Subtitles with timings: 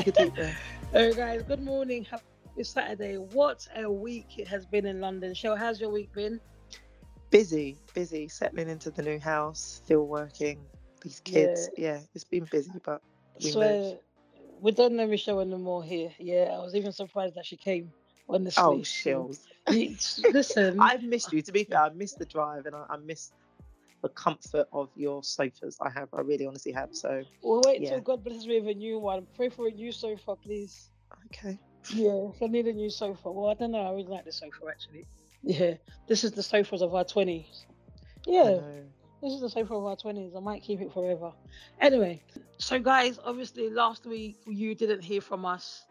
[0.00, 0.56] Take a deep breath.
[0.94, 2.04] Hey guys, good morning.
[2.04, 2.24] Happy
[2.62, 3.18] Saturday.
[3.18, 5.34] What a week it has been in London.
[5.34, 6.40] Shell, how's your week been?
[7.30, 10.58] Busy, busy, settling into the new house, still working.
[11.02, 13.02] These kids, yeah, it's been busy, but
[13.44, 13.94] we
[14.62, 16.10] we don't know Michelle anymore here.
[16.18, 17.92] Yeah, I was even surprised that she came.
[18.26, 18.62] Honestly.
[18.62, 19.40] Oh, shills.
[20.32, 21.42] Listen, I've missed you.
[21.42, 23.34] To be fair, I missed the drive and I, I missed
[24.02, 25.78] the comfort of your sofas.
[25.80, 26.08] I have.
[26.12, 26.90] I really honestly have.
[26.92, 27.90] So, we'll wait yeah.
[27.90, 29.26] till God blesses me with a new one.
[29.36, 30.90] Pray for a new sofa, please.
[31.26, 31.58] okay.
[31.92, 33.30] Yeah, I need a new sofa.
[33.30, 33.80] Well, I don't know.
[33.80, 35.06] I really like the sofa actually.
[35.42, 35.74] Yeah,
[36.06, 37.66] this is the sofas of our twenties.
[38.26, 38.60] Yeah,
[39.22, 40.32] this is the sofa of our twenties.
[40.36, 41.32] I might keep it forever.
[41.80, 42.22] Anyway,
[42.58, 45.86] so guys, obviously last week you didn't hear from us,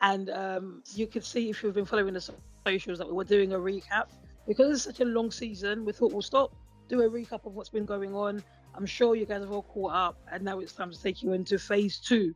[0.00, 2.34] and um, you could see if you've been following the so-
[2.64, 4.06] socials that we were doing a recap
[4.48, 5.84] because it's such a long season.
[5.84, 6.54] We thought we'll stop,
[6.88, 8.42] do a recap of what's been going on.
[8.74, 11.32] I'm sure you guys have all caught up, and now it's time to take you
[11.32, 12.34] into phase two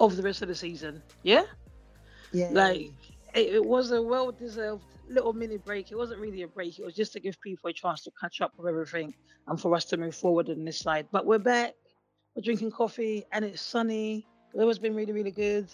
[0.00, 1.02] of the rest of the season.
[1.22, 1.44] Yeah.
[2.32, 2.50] Yeah.
[2.52, 2.92] Like
[3.34, 5.90] it, it was a well-deserved little mini break.
[5.90, 6.78] It wasn't really a break.
[6.78, 9.14] It was just to give people a chance to catch up with everything
[9.46, 11.06] and for us to move forward on this side.
[11.12, 11.74] But we're back.
[12.34, 14.26] We're drinking coffee and it's sunny.
[14.52, 15.68] The weather's been really, really good.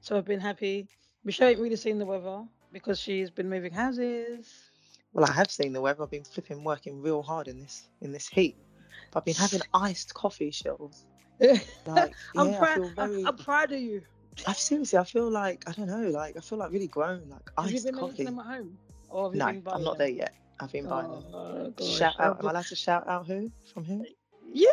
[0.00, 0.86] So I've been happy.
[1.24, 4.70] Michelle ain't really seen the weather because she's been moving houses.
[5.14, 6.02] Well, I have seen the weather.
[6.02, 8.56] I've been flipping working real hard in this in this heat.
[9.12, 11.06] But I've been having iced coffee shells.
[11.86, 12.92] Like, I'm yeah, proud.
[12.96, 13.24] I'm, very.
[13.24, 14.02] I'm proud of you.
[14.46, 17.50] I've seriously, I feel like I don't know, like I feel like really grown, like
[17.58, 18.24] Have you iced been coffee.
[18.24, 18.78] them at home?
[19.08, 20.34] Or No, I'm not there yet.
[20.60, 21.24] I've been buying them.
[21.32, 21.88] Oh, gosh.
[21.88, 22.38] Shout out!
[22.40, 24.04] Am I allowed to shout out who from who?
[24.52, 24.68] Yeah.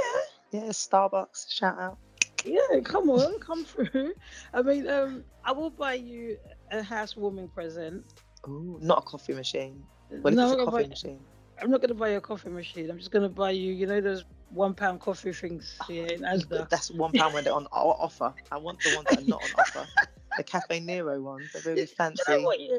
[0.51, 1.51] Yeah, Starbucks.
[1.51, 1.97] Shout out.
[2.45, 4.13] Yeah, come on, come through.
[4.53, 6.37] I mean, um, I will buy you
[6.71, 8.05] a housewarming present.
[8.47, 9.83] Ooh, not a coffee machine.
[10.19, 11.19] What if no, it's I'm, a not coffee gonna buy, machine?
[11.61, 12.89] I'm not gonna buy you a coffee machine.
[12.89, 16.21] I'm just gonna buy you, you know, those one pound coffee things ah, here in
[16.21, 16.69] Asda.
[16.69, 18.33] That's one pound when they're on offer.
[18.51, 19.87] I want the ones that are not on offer.
[20.37, 21.51] The Caffè Nero ones.
[21.51, 22.23] They're really fancy.
[22.29, 22.77] You know what, yeah?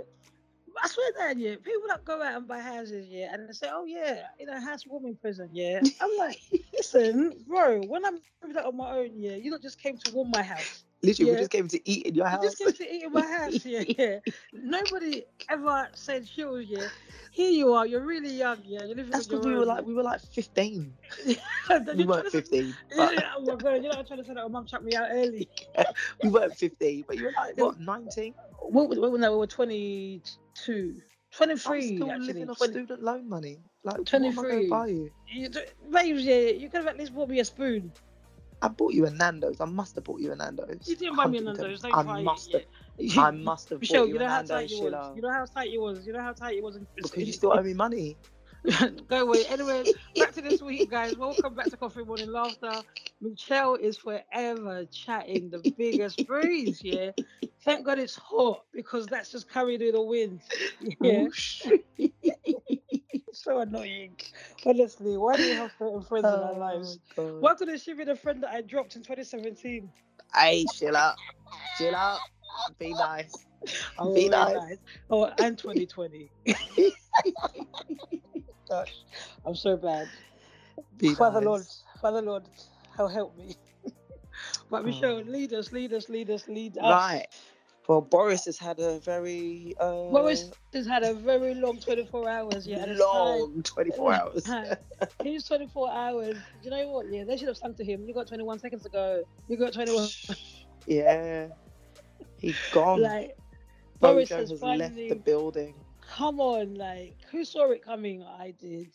[0.82, 1.56] I swear that, yeah.
[1.56, 4.58] People that go out and buy houses, yeah, and they say, oh, yeah, you know,
[4.58, 5.80] housewarming present, yeah.
[6.00, 6.40] I'm like,
[6.72, 8.10] listen, bro, when I
[8.42, 10.84] moved out on my own, yeah, you not just came to warm my house.
[11.02, 12.42] Literally, we just came to eat in your You house.
[12.44, 14.18] just came to eat in my house, yeah, yeah.
[14.52, 16.86] Nobody ever said, Hills, yeah.
[17.32, 18.80] Here you are, you're really young, yeah.
[18.84, 20.92] You're living That's because we were like we were like 15.
[21.96, 24.34] We weren't to say- 15, but Yeah, oh my god, you're not trying to say
[24.34, 24.44] that.
[24.44, 25.48] Oh, mum chucked me out early.
[26.22, 27.04] we weren't 15.
[27.08, 28.34] But you were like what 19?
[28.60, 30.94] What, what, no, we were 22.
[31.34, 32.26] 23 I'm 23, still actually.
[32.26, 33.58] living off 20 student loan money.
[33.84, 34.28] Like 23.
[34.28, 34.50] what am I 23.
[34.52, 35.10] going to buy you?
[35.32, 35.48] You,
[35.90, 37.90] babes, yeah, you could have at least bought me a spoon.
[38.62, 39.60] I bought you a Nando's.
[39.60, 40.88] I must have bought you a Nando's.
[40.88, 41.80] You didn't buy me a Nando's.
[41.80, 42.64] Don't I must have.
[43.16, 45.10] I must have Michelle, bought you you know a how tight Nando's, you was.
[45.14, 46.06] You know how tight you was.
[46.06, 46.76] You know how tight you was.
[46.76, 48.18] in- Because you still owe me money.
[49.08, 49.46] Go away.
[49.46, 49.86] Anyway,
[50.18, 51.16] back to this week, guys.
[51.16, 52.84] Welcome back to Coffee Morning Laughter.
[53.20, 57.12] Michelle is forever chatting the biggest breeze, yeah.
[57.64, 60.42] Thank God it's hot because that's just carried through the wind.
[61.00, 61.28] Yeah.
[61.66, 61.78] Oh,
[63.12, 63.22] Whoosh.
[63.32, 64.16] so annoying.
[64.64, 66.98] Honestly, why do we have certain friends in our oh, lives?
[67.18, 67.40] Oh, God.
[67.42, 69.90] Why couldn't she be the friend that I dropped in 2017?
[70.34, 71.16] Hey, chill out.
[71.78, 72.20] Chill out.
[72.78, 73.34] Be nice.
[73.96, 74.78] Oh, Be very nice.
[75.08, 76.28] Oh, and 2020.
[78.68, 78.92] Gosh,
[79.46, 80.08] I'm so bad.
[80.96, 81.46] Be Father nice.
[81.46, 81.62] Lord,
[82.00, 82.42] Father Lord,
[82.96, 83.54] how help me.
[84.68, 85.30] but Michelle, Oh.
[85.30, 86.82] lead us, lead us, lead us, lead us.
[86.82, 87.26] Right.
[87.88, 92.66] Well, Boris has had a very uh, Boris has had a very long 24 hours.
[92.66, 94.48] Yeah, long 24 hours.
[95.22, 96.34] He's 24 hours.
[96.34, 97.12] Do you know what?
[97.12, 98.04] Yeah, they should have sung to him.
[98.06, 99.24] You got 21 seconds to go.
[99.48, 100.08] You got 21.
[100.86, 101.48] yeah.
[102.38, 103.00] He's gone.
[103.00, 103.36] Like,
[104.00, 105.08] Boris Bojo has has finally.
[105.08, 105.74] left the building.
[106.16, 108.22] Come on, like, who saw it coming?
[108.22, 108.88] I did.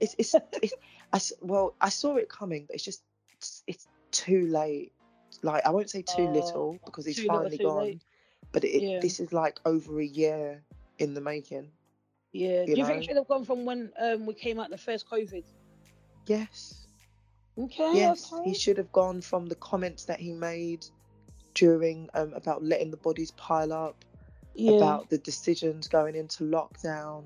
[0.00, 0.74] It's, it's, it's
[1.12, 4.92] I, well, I saw it coming, but it's just, it's, it's too late.
[5.42, 8.02] Like, I won't say too Oh, little because he's finally gone, late.
[8.52, 9.00] but it, Yeah.
[9.00, 10.62] this is like over a year
[10.98, 11.70] in the making.
[12.32, 12.64] Yeah.
[12.64, 13.02] Do You you think know?
[13.02, 15.44] it should have gone from when um, we came out the first COVID?
[16.26, 16.86] Yes.
[17.58, 17.92] Okay.
[17.94, 18.48] Yes, okay.
[18.48, 20.86] he should have gone from the comments that he made
[21.54, 24.04] during um, about letting the bodies pile up,
[24.54, 24.72] yeah.
[24.72, 27.24] about the decisions going into lockdown,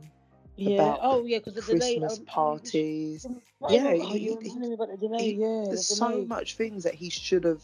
[0.56, 0.74] yeah.
[0.80, 1.98] about oh, yeah, because the delay.
[1.98, 3.26] Christmas um, parties.
[3.60, 5.34] Right, Yeah, he- he- telling me about the delay.
[5.34, 7.62] yeah, There's the so much things that he should have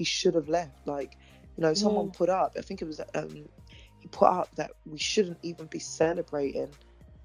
[0.00, 0.86] he should have left.
[0.86, 1.12] Like,
[1.56, 2.12] you know, someone Yeah.
[2.20, 2.50] put up.
[2.56, 3.46] I think it was um
[3.98, 6.70] he put up that we shouldn't even be celebrating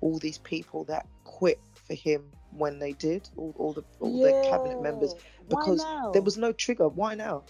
[0.01, 4.33] all these people that quit for him when they did all, all the all the
[4.49, 5.13] cabinet members
[5.47, 5.81] because
[6.13, 6.89] there was no trigger.
[6.89, 7.43] Why now?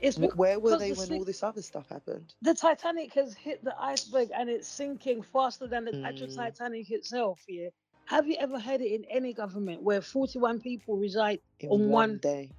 [0.00, 2.34] It's because Where were they the when all this other stuff happened?
[2.40, 6.36] the Titanic has hit the iceberg and it's sinking faster than the actual Mm.
[6.36, 7.38] Titanic itself.
[7.48, 7.68] Yeah.
[8.06, 11.40] Have you ever heard it in any government where 41 people reside?
[11.60, 12.50] In On one one- day.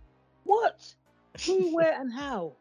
[0.44, 0.78] What?
[1.46, 2.54] Who, where, and how?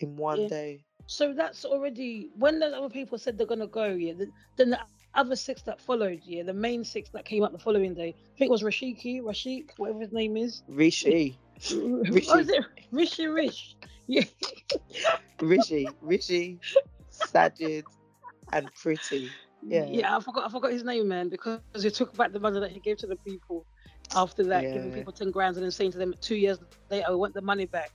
[0.00, 0.48] in one Yeah.
[0.48, 0.84] day.
[1.06, 3.86] So that's already when the other people said they're gonna go.
[3.86, 4.80] Yeah, the, then the
[5.14, 6.20] other six that followed.
[6.24, 8.08] Yeah, the main six that came up the following day.
[8.08, 10.62] I think it was Rashiki, Rashik, whatever his name is.
[10.68, 11.38] Rishi,
[11.70, 12.30] Rishi.
[12.30, 13.76] Oh, is it Rishi Rish?
[14.08, 14.22] Yeah.
[15.40, 16.60] Rishi, Rishi,
[17.10, 17.84] Sajid,
[18.52, 19.30] and Priti.
[19.68, 19.86] Yeah.
[19.86, 20.46] Yeah, I forgot.
[20.46, 23.06] I forgot his name, man, because he took back the money that he gave to
[23.08, 23.66] the people
[24.14, 26.58] after that, giving people ten grand and then saying to them two years
[26.90, 27.90] later, "I want the money back."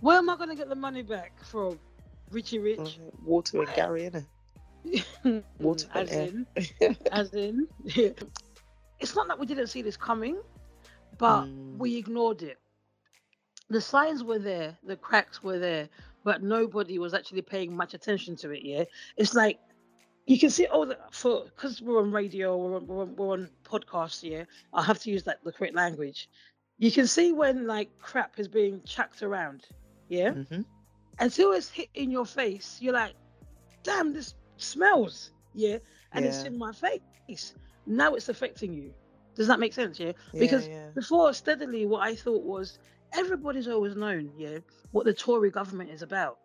[0.00, 1.78] Where am I gonna get the money back from?
[2.30, 2.98] Richie Rich.
[3.24, 4.26] Water and Gary, innit?
[5.58, 6.28] Water and as air.
[6.28, 6.46] in,
[7.12, 10.40] as in, it's not that we didn't see this coming,
[11.18, 11.78] but Mm.
[11.78, 12.58] we ignored it.
[13.70, 15.88] The signs were there, the cracks were there,
[16.24, 18.62] but nobody was actually paying much attention to it.
[18.62, 18.84] Yeah,
[19.16, 19.58] it's like
[20.26, 23.32] you can see all the for because we're on radio, we're on, we're on, we're
[23.32, 24.22] on podcasts.
[24.22, 26.28] Yeah, I have to use that the correct language.
[26.78, 29.64] You can see when like crap is being chucked around.
[30.08, 30.64] Yeah, Mhm.
[31.20, 33.14] until it's hit in your face, you're like,
[33.82, 35.32] damn, this smells.
[35.54, 35.78] Yeah.
[36.12, 37.54] And it's in my face.
[37.86, 38.92] Now it's affecting you.
[39.34, 39.98] Does that make sense?
[39.98, 40.12] Yeah.
[40.32, 40.88] Yeah, Because yeah.
[40.94, 42.78] before, steadily, what I thought was
[43.14, 44.58] everybody's always known, yeah,
[44.90, 46.38] what the Tory government is about.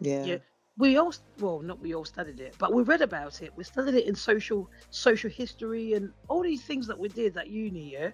[0.00, 0.38] yeah, yeah.
[0.76, 3.52] We all, well, not we all studied it, but we read about it.
[3.56, 7.48] We studied it in social social history and all these things that we did at
[7.48, 8.10] uni, yeah.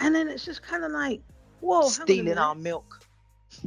[0.00, 1.20] And then it's just kind of like,
[1.60, 3.02] whoa, hang on a stealing our milk.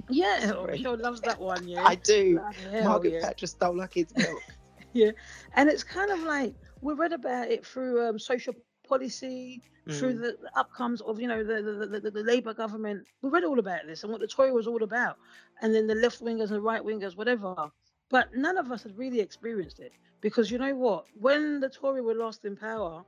[0.10, 0.54] Yeah.
[0.68, 1.84] Michelle loves that one, yeah.
[1.86, 2.40] I do.
[2.72, 3.22] Hell, Margaret yeah.
[3.22, 4.42] Thatcher stole our kids' milk.
[4.94, 5.12] Yeah
[5.56, 8.54] and it's kind of like we read about it through um, social
[8.88, 10.22] policy, through Mm.
[10.22, 13.06] the, the outcomes of you know the the, the, the the Labour government.
[13.22, 15.18] We read all about this and what the Tory was all about,
[15.62, 17.72] and then the left wingers and the right wingers, whatever.
[18.12, 21.06] But none of us had really experienced it because you know what?
[21.20, 23.04] When the Tory were lost in power,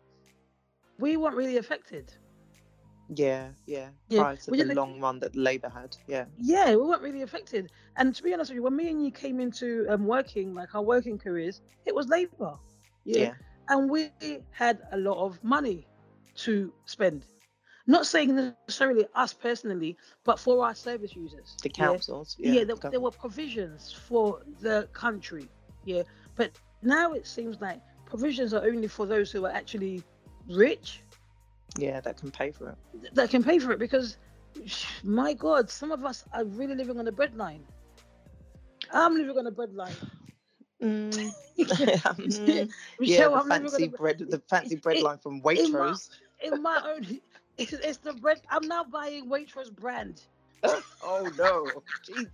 [0.98, 2.14] we weren't really affected.
[3.10, 3.90] Yeah, yeah.
[4.10, 5.96] Yeah, Prior to we the long run that Labour had.
[6.08, 6.26] Yeah.
[6.40, 7.72] Yeah, we weren't really affected.
[7.98, 10.74] And to be honest with you, when me and you came into um, working, like
[10.74, 12.56] our working careers, it was Labour.
[13.04, 13.34] Yeah.
[13.70, 14.10] and we
[14.52, 15.88] had a lot of money
[16.36, 17.26] to spend.
[17.86, 21.58] Not saying necessarily us personally, but for our service users.
[21.62, 21.86] The yeah?
[21.88, 22.36] councils.
[22.40, 22.64] Yeah, Yeah.
[22.64, 25.50] there, there were provisions for the country.
[25.84, 26.04] Yeah,
[26.36, 26.52] but
[26.82, 30.02] now it seems like provisions are only for those who are actually
[30.50, 31.02] rich
[31.78, 33.14] Yeah, that can pay for it.
[33.16, 33.80] that can pay for it.
[33.80, 34.18] Because,
[35.04, 37.62] my God, some of us are really living on the breadline.
[38.94, 39.96] I'm living on the breadline.
[40.82, 41.32] Mm.
[41.58, 42.70] Mm.
[43.00, 45.42] yeah, the I'm living on fancy the bread, the fancy bread it- line from in
[45.42, 46.10] my- Waitrose.
[46.44, 47.20] in my own
[47.58, 50.22] it's, it's the bread i'm now buying waitrose brand
[51.04, 51.70] oh no,
[52.06, 52.32] Jesus!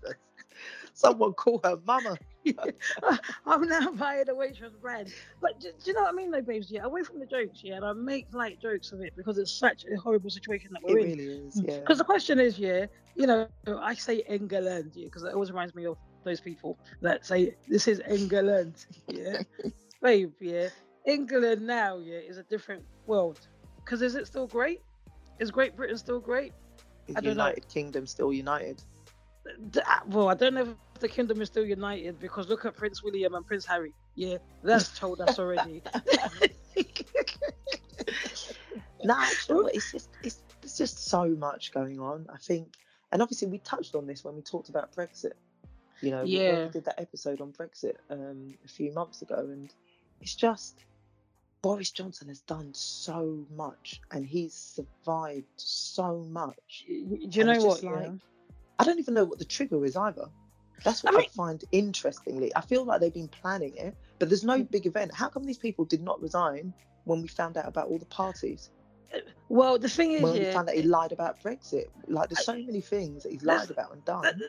[0.94, 2.16] Someone call her mama.
[3.46, 5.12] i'm now buying the waitrose brand
[5.42, 7.62] but do, do you know what i mean though babes yeah away from the jokes
[7.64, 10.82] yeah and i make light jokes of it because it's such a horrible situation that
[10.84, 11.62] we're in It really is.
[11.62, 11.70] Mm.
[11.70, 11.80] Yeah.
[11.80, 12.86] because the question is yeah
[13.16, 13.48] you know
[13.82, 17.88] i say england yeah because it always reminds me of those people that say this
[17.88, 19.42] is england yeah
[20.02, 20.70] babe yeah
[21.06, 23.40] england now yeah is a different world
[23.84, 24.82] because is it still great
[25.40, 26.54] is great britain still great
[27.08, 27.46] Is I don't know.
[27.46, 28.82] United Kingdom still united?
[29.48, 33.02] Uh, well, I don't know if the kingdom is still united because look at Prince
[33.02, 33.94] William and Prince Harry.
[34.16, 35.82] Yeah, that's told us already.
[39.04, 42.28] No, actually, it's just it's there's just so much going on.
[42.34, 42.74] I think,
[43.12, 45.34] and obviously we touched on this when we talked about Brexit.
[46.02, 46.66] You know, Yeah.
[46.66, 49.74] we did that episode on Brexit um, a few months ago, and
[50.22, 50.80] it's just
[51.62, 56.86] Boris Johnson has done so much, and he's survived so much.
[56.88, 57.82] Do you know what?
[57.82, 58.12] just Yeah?
[58.80, 60.30] I don't even know what the trigger is either.
[60.86, 62.56] That's what I, mean- find interestingly.
[62.56, 64.72] I feel like they've been planning it, but there's no Mm.
[64.72, 65.14] big event.
[65.14, 66.74] How come these people did not resign
[67.04, 68.70] when we found out about all the parties?
[69.50, 70.54] Well, the thing is, when we yeah.
[70.54, 71.88] found out he lied about Brexit.
[72.08, 74.42] Like, there's so many things that he's lied about and uh, done.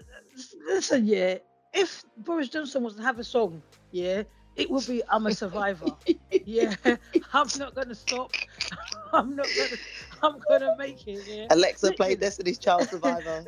[0.67, 1.39] Listen, yeah.
[1.73, 4.25] If Boris Johnson was to have a song, yeah,
[4.61, 5.87] it would be "I'm a Survivor."
[6.45, 6.75] yeah,
[7.33, 8.33] I'm not gonna stop.
[9.13, 9.77] I'm not gonna.
[10.23, 11.25] I'm gonna make it.
[11.27, 11.47] Yeah.
[11.51, 12.21] Alexa played.
[12.21, 13.45] Destiny's Child Survivor.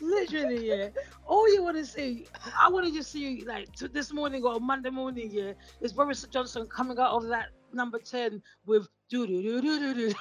[0.00, 0.88] Literally, yeah.
[1.26, 2.26] All you want to see,
[2.58, 6.24] I want to just see like t- this morning or Monday morning, yeah, is Boris
[6.30, 10.14] Johnson coming out of that number ten with do do do do do do.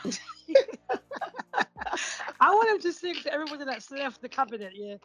[2.42, 4.96] I want him to sing to everybody that's left the cabinet, yeah.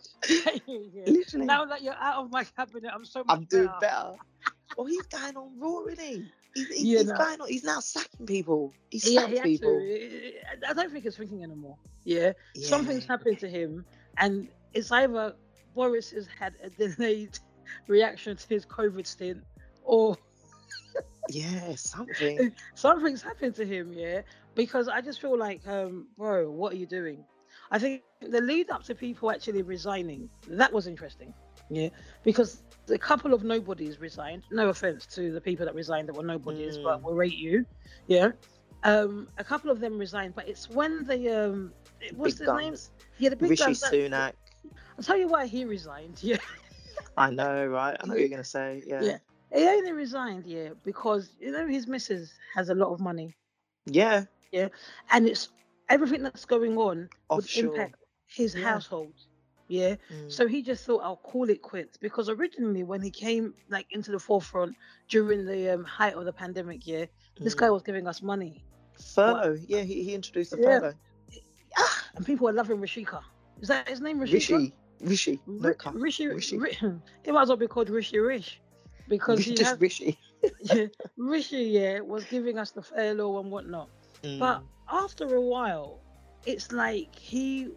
[0.66, 1.04] yeah.
[1.06, 3.78] Literally, Now that you're out of my cabinet, I'm so much I'm doing better.
[3.80, 4.16] better.
[4.76, 6.32] Well, he's going on raw, isn't he?
[6.54, 7.16] He's, he's, Yeah, he's no.
[7.16, 7.48] going on.
[7.48, 8.74] He's now sacking people.
[8.90, 9.78] He's Yeah, sacked he people.
[9.80, 10.32] to.
[10.68, 11.76] I don't think he's thinking anymore.
[12.04, 12.32] Yeah.
[12.54, 12.68] Yeah.
[12.68, 13.84] something's happened to him,
[14.18, 15.34] and it's either
[15.74, 17.38] Boris has had a delayed
[17.88, 19.42] reaction to his COVID stint,
[19.82, 20.16] or
[21.28, 22.52] Yeah, something.
[22.74, 23.92] something's happened to him.
[23.92, 24.22] Yeah,
[24.54, 27.24] because I just feel like, um, bro, what are you doing?
[27.70, 31.32] I think the lead up to people actually resigning that was interesting.
[31.68, 31.88] Yeah,
[32.24, 34.42] because a couple of nobodies resigned.
[34.50, 36.82] No offense to the people that resigned that were nobodies, mm.
[36.82, 37.64] but we'll rate you.
[38.08, 38.32] Yeah.
[38.82, 41.72] Um, a couple of them resigned, but it's when the um,
[42.16, 42.74] what's big the name?
[43.18, 43.82] Yeah, the big Rishi guns.
[43.84, 44.32] Sunak.
[44.98, 46.18] I'll tell you why he resigned.
[46.22, 46.38] Yeah.
[47.16, 47.96] I know, right?
[47.98, 48.82] I know what you're gonna say.
[48.86, 49.02] Yeah.
[49.02, 49.18] Yeah.
[49.52, 53.34] He only resigned, yeah, because you know his missus has a lot of money,
[53.86, 54.24] Yeah.
[54.52, 54.68] Yeah.
[55.10, 55.48] and it's
[55.90, 58.64] everything that's going on would impact his Yeah.
[58.64, 59.14] household.
[59.68, 59.96] Yeah.
[60.10, 60.32] Mm.
[60.32, 64.12] So he just thought I'll call it quits because originally when he came like into
[64.12, 64.76] the forefront
[65.08, 67.06] during the um, height of the pandemic, yeah,
[67.42, 67.58] this Mm.
[67.58, 68.64] guy was giving us money,
[69.14, 69.58] furlough.
[69.68, 70.80] Yeah, he, he introduced the Yeah.
[70.80, 70.94] furlough.
[72.16, 73.22] and people were loving Rishika.
[73.60, 74.32] Is that his name, Rishika?
[74.34, 74.74] Rishi.
[75.00, 75.40] Rishi.
[75.46, 75.74] No.
[75.92, 76.58] Rishi, Rishi.
[76.58, 76.76] Ri-
[77.24, 78.60] he might as well be called Rishi Rish
[79.08, 80.18] because he Just has, Rishi.
[80.60, 83.90] yeah, Rishi, yeah, was giving us the furlough and whatnot.
[84.38, 84.68] But Mm.
[84.90, 86.00] After a while,
[86.46, 87.68] it's like he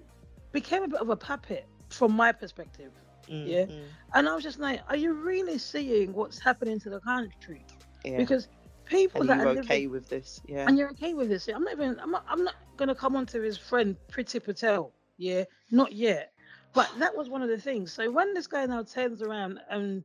[0.52, 2.92] became a bit of a puppet from my perspective.
[3.30, 3.66] Mm, yeah.
[3.66, 3.84] mm.
[4.14, 7.66] And I was just like, are you really seeing what's happening to the country?
[8.04, 8.18] Yeah.
[8.18, 8.48] Because
[8.86, 10.42] people and that are okay living, with this.
[10.48, 10.66] Yeah.
[10.68, 11.48] and you're okay with this.
[11.48, 12.00] I'm not even.
[12.00, 12.26] I'm not.
[12.28, 14.92] I'm not gonna come on to his friend Priti Patel.
[15.18, 16.32] Yeah, not yet.
[16.74, 17.94] But that was one of the things.
[17.94, 20.04] So when this guy now turns around and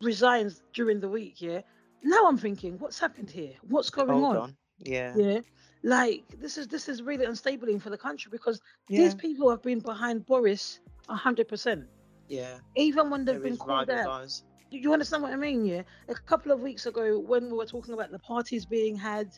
[0.00, 1.60] resigns during the week, yeah.
[2.02, 3.52] Now I'm thinking, what's happened here?
[3.68, 4.36] What's going on?
[4.36, 4.56] on.
[4.78, 5.14] Yeah.
[5.16, 5.40] Yeah.
[5.82, 8.98] Like this is this is really unstabling for the country because Yeah.
[9.02, 11.86] these people have been behind Boris hundred percent.
[12.28, 12.58] Yeah.
[12.76, 14.42] Even when they've There been called out.
[14.70, 15.64] you understand what I mean?
[15.64, 15.82] Yeah.
[16.08, 19.28] A couple of weeks ago, when we were talking about the parties being had,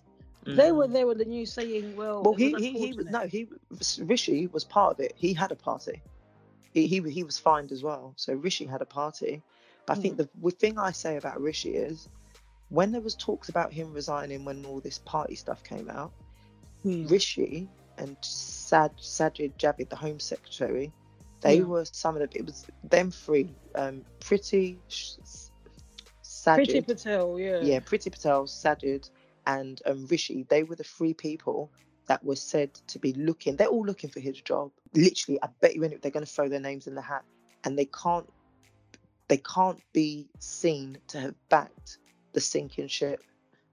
[0.46, 0.92] they were Mm.
[0.92, 3.46] there with the news saying, "Well, Well, he he, he was no he
[4.00, 5.12] Rishi was part of it.
[5.16, 6.02] He had a party.
[6.72, 8.14] He he, he was fined as well.
[8.16, 9.42] So Rishi had a party.
[9.86, 10.28] But I think Mm.
[10.42, 12.08] the thing I say about Rishi is
[12.70, 16.12] when there was talks about him resigning when all this party stuff came out,
[16.82, 17.06] Hmm.
[17.06, 17.68] Rishi
[17.98, 20.92] and Sad Sajid Javid, the Home Secretary,
[21.42, 21.64] they Yeah.
[21.64, 22.38] were some of the.
[22.38, 23.54] It was them three.
[23.74, 25.16] Um, Priti, Sh-
[26.22, 27.62] Priti Patel, yeah.
[27.62, 29.10] yeah, Priti Patel, Sajid,
[29.46, 30.44] and um, Rishi.
[30.48, 31.70] They were the three people
[32.06, 33.56] that were said to be looking.
[33.56, 34.72] They're all looking for his job.
[34.94, 37.24] Literally, I bet you they're going to throw their names in the hat,
[37.64, 38.28] and they can't.
[39.28, 41.98] They can't be seen to have backed
[42.32, 43.22] the sinking ship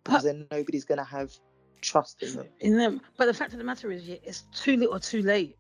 [0.04, 1.36] because then nobody's going to have
[1.82, 2.48] trust in them.
[2.60, 5.56] In them, but the fact of the matter is, yeah, it's too little, too late.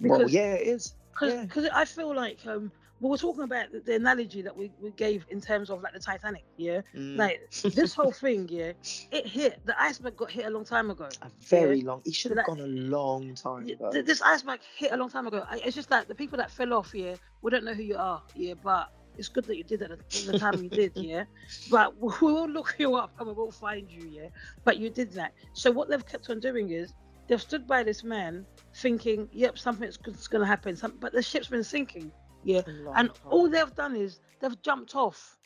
[0.00, 0.94] well, yeah, it is.
[1.22, 1.42] yeah.
[1.42, 2.70] because I feel like um,
[3.00, 5.92] we were talking about the, the analogy that we, we gave in terms of like
[5.92, 6.80] the Titanic, yeah.
[6.94, 7.16] Mm.
[7.16, 8.72] Like this whole thing, yeah,
[9.12, 11.08] it hit the iceberg got hit a long time ago.
[11.22, 12.02] a very long.
[12.04, 13.90] It should have Like- gone a long time ago.
[13.92, 15.44] th- This iceberg hit a long time ago.
[15.48, 17.96] I- It's just like the people that fell off, yeah, we don't know who you
[17.96, 21.24] are, yeah, but it's good that you did it at the- time you did, yeah.
[21.70, 24.28] But we will look you up and we will find you, yeah.
[24.64, 25.32] But you did that.
[25.52, 26.92] So what they've kept on doing is
[27.28, 30.76] they've stood by this man, thinking, yep, something's going to happen.
[30.76, 32.62] Some, but the ship's been sinking, yeah.
[32.96, 33.30] And time.
[33.30, 35.36] all they've done is they've jumped off.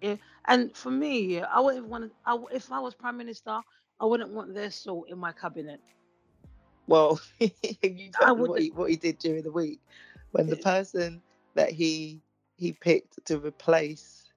[0.00, 0.16] Yeah.
[0.46, 2.12] And for me, yeah, I wouldn't want.
[2.26, 3.60] I, if I was prime minister,
[4.00, 5.80] I wouldn't want their salt in my cabinet.
[6.88, 7.50] Well, you
[8.20, 9.80] I what he, what he did during the week
[10.32, 11.22] when the person
[11.54, 12.20] that he
[12.62, 14.30] he picked to replace,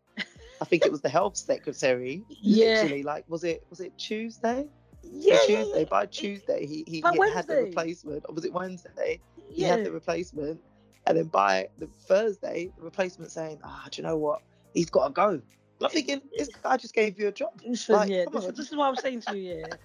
[0.59, 2.23] I think it was the health secretary.
[2.41, 2.65] Yeah.
[2.81, 4.67] Literally, like, was it was it Tuesday?
[5.03, 5.85] Yeah, Tuesday.
[5.85, 8.23] By Tuesday, he he, he had the replacement.
[8.27, 9.19] Or was it Wednesday?
[9.49, 9.55] Yeah.
[9.55, 10.59] He had the replacement,
[11.05, 14.41] and then by the Thursday, the replacement saying, "Ah, do you know what?
[14.73, 15.41] He's got to go."
[15.81, 17.61] I'm thinking, this guy just gave you a job.
[17.65, 19.59] Listen, Like, yeah, this, this is what I'm saying to you.
[19.59, 19.75] Yeah,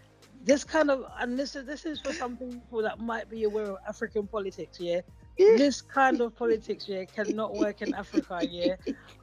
[0.44, 3.66] this kind of and this is this is for some people that might be aware
[3.66, 4.80] of African politics.
[4.80, 5.00] Yeah.
[5.38, 8.40] This kind of politics, yeah, cannot work in Africa.
[8.48, 8.76] Yeah,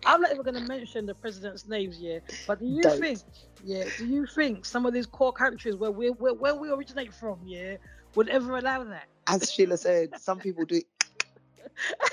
[0.06, 2.00] I'm not even going to mention the president's names.
[2.00, 3.00] Yeah, but do you Don't.
[3.00, 3.20] think,
[3.64, 7.14] yeah, do you think some of these core countries where we where, where we originate
[7.14, 7.78] from, yeah,
[8.16, 9.06] would ever allow that?
[9.28, 10.82] As Sheila said, some people do.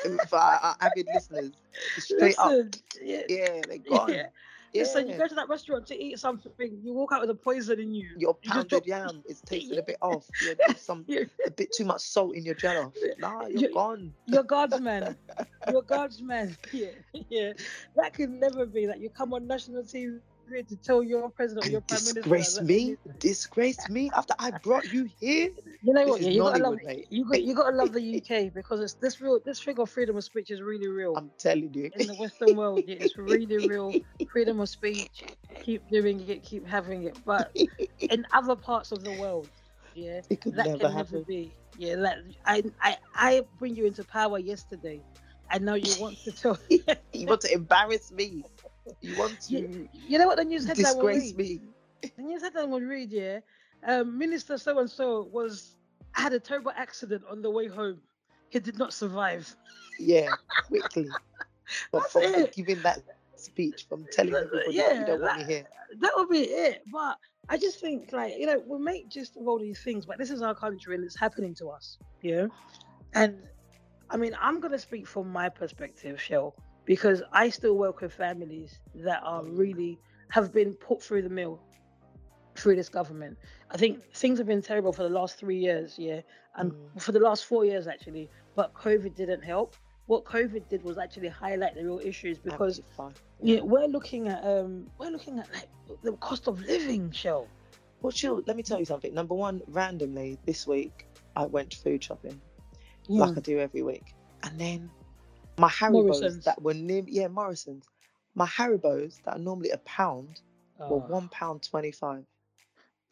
[0.29, 1.53] For our, our avid listeners,
[1.97, 2.53] straight up,
[3.03, 4.13] yeah, yeah, they're gone.
[4.13, 4.27] yeah.
[4.75, 6.51] Yeah, Listen, you go to that restaurant to eat something,
[6.83, 8.09] you walk out with a poison in you.
[8.19, 10.29] your you pounded drop- yam is tasting a bit off.
[10.45, 12.93] There's some a bit too much salt in your jello.
[13.19, 14.13] Nah, you're You- gone.
[14.27, 15.17] You're God's man.
[15.71, 16.57] You're God's man.
[16.73, 16.89] Yeah,
[17.31, 17.53] yeah.
[17.97, 20.19] That could never be that you come on national TV
[20.69, 22.21] to tell your president, your prime minister.
[22.25, 25.51] disgrace me, disgrace me after I brought you here.
[25.83, 26.23] You know what?
[26.23, 26.81] Yeah, you gotta love.
[26.85, 27.09] Mate.
[27.11, 27.43] You got.
[27.43, 29.41] You gotta love the UK because it's this real.
[29.45, 31.93] This thing of freedom of speech is really real I'm telling you.
[31.95, 32.85] in the Western world.
[32.87, 33.99] Yeah, it's really real.
[34.27, 35.27] Freedom of speech.
[35.65, 36.45] Keep doing it.
[36.45, 37.17] Keep having it.
[37.25, 37.53] But
[38.11, 39.51] in other parts of the world,
[39.95, 40.23] yeah,
[40.53, 41.55] that never can never be.
[41.75, 45.05] Yeah, like I, I, I bring you into power yesterday,
[45.51, 46.59] and now you want to tell.
[47.13, 48.47] You want to embarrass me.
[49.01, 51.37] You want to you, you know what the news headline will disgrace read?
[51.37, 51.61] me.
[52.17, 53.41] The news headline will read, yeah.
[53.87, 55.77] Um, Minister so and so was
[56.13, 58.01] had a terrible accident on the way home.
[58.51, 59.55] He did not survive.
[59.99, 61.17] Yeah, quickly.
[61.93, 62.55] But from it.
[62.55, 63.03] giving that
[63.37, 65.67] speech, from telling everybody yeah, you don't want that- to hear.
[66.01, 66.83] that would be it.
[66.93, 67.17] But
[67.49, 70.31] I just think, like, you know, we make just of all these things, but this
[70.31, 72.49] is our country and it's happening to us, you know?
[73.15, 73.43] And
[74.11, 78.13] I mean, I'm going to speak from my perspective, Shell, because I still work with
[78.13, 79.99] families that are really
[80.29, 81.61] have been put through the mill
[82.57, 83.37] through this government.
[83.71, 86.21] I think things have been terrible for the last three years, yeah,
[86.57, 87.03] and Mm.
[87.03, 88.31] for the last four years actually.
[88.55, 89.77] But COVID didn't help.
[90.07, 92.81] What COVID did was actually highlight the real issues because
[93.43, 95.69] yeah, we're looking at um, we're looking at like
[96.03, 97.49] the cost of living, Shell.
[98.03, 98.43] Well, chill.
[98.47, 99.15] Let me tell you something.
[99.15, 102.41] Number one, randomly this week, I went food shopping
[103.09, 104.91] like I do every week, and then
[105.59, 106.45] my Haribos Morrison's.
[106.45, 107.85] that were near, yeah, Morrison's.
[108.35, 110.41] My Haribos that are normally a pound
[110.79, 112.25] were Oh, one pound twenty-five.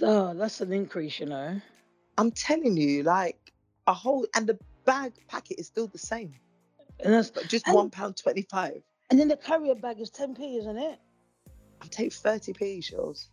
[0.03, 1.61] oh, that's an increase, you know.
[2.19, 3.53] I'm telling you, like
[3.87, 6.35] a whole, and the bag packet is still the same,
[7.01, 8.83] And that's just And- one pound twenty-five.
[9.11, 10.99] and then the carrier bag is 10p, isn't it?
[11.81, 13.29] I take thirty p, Shores.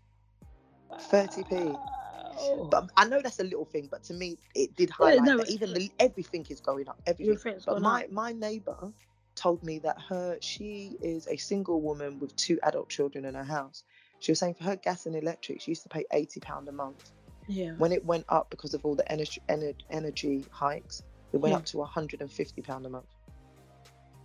[0.92, 1.75] 30p.
[1.75, 1.99] Ah.
[2.39, 2.67] Wow.
[2.72, 5.48] But I know that's a little thing, but to me, it did highlight no, that
[5.50, 7.01] it- even the, everything is going up.
[7.05, 7.58] Everything.
[7.65, 8.12] But my up.
[8.12, 8.91] my neighbor
[9.36, 13.43] told me that her she is a single woman with two adult children in her
[13.43, 13.84] house.
[14.19, 16.72] She was saying for her gas and electric, she used to pay eighty pound a
[16.74, 17.12] month.
[17.48, 17.72] Yeah.
[17.77, 21.03] When it went up because of all the energy ener- energy hikes,
[21.34, 21.58] it went Yeah.
[21.58, 23.08] up to hundred and fifty pound a month.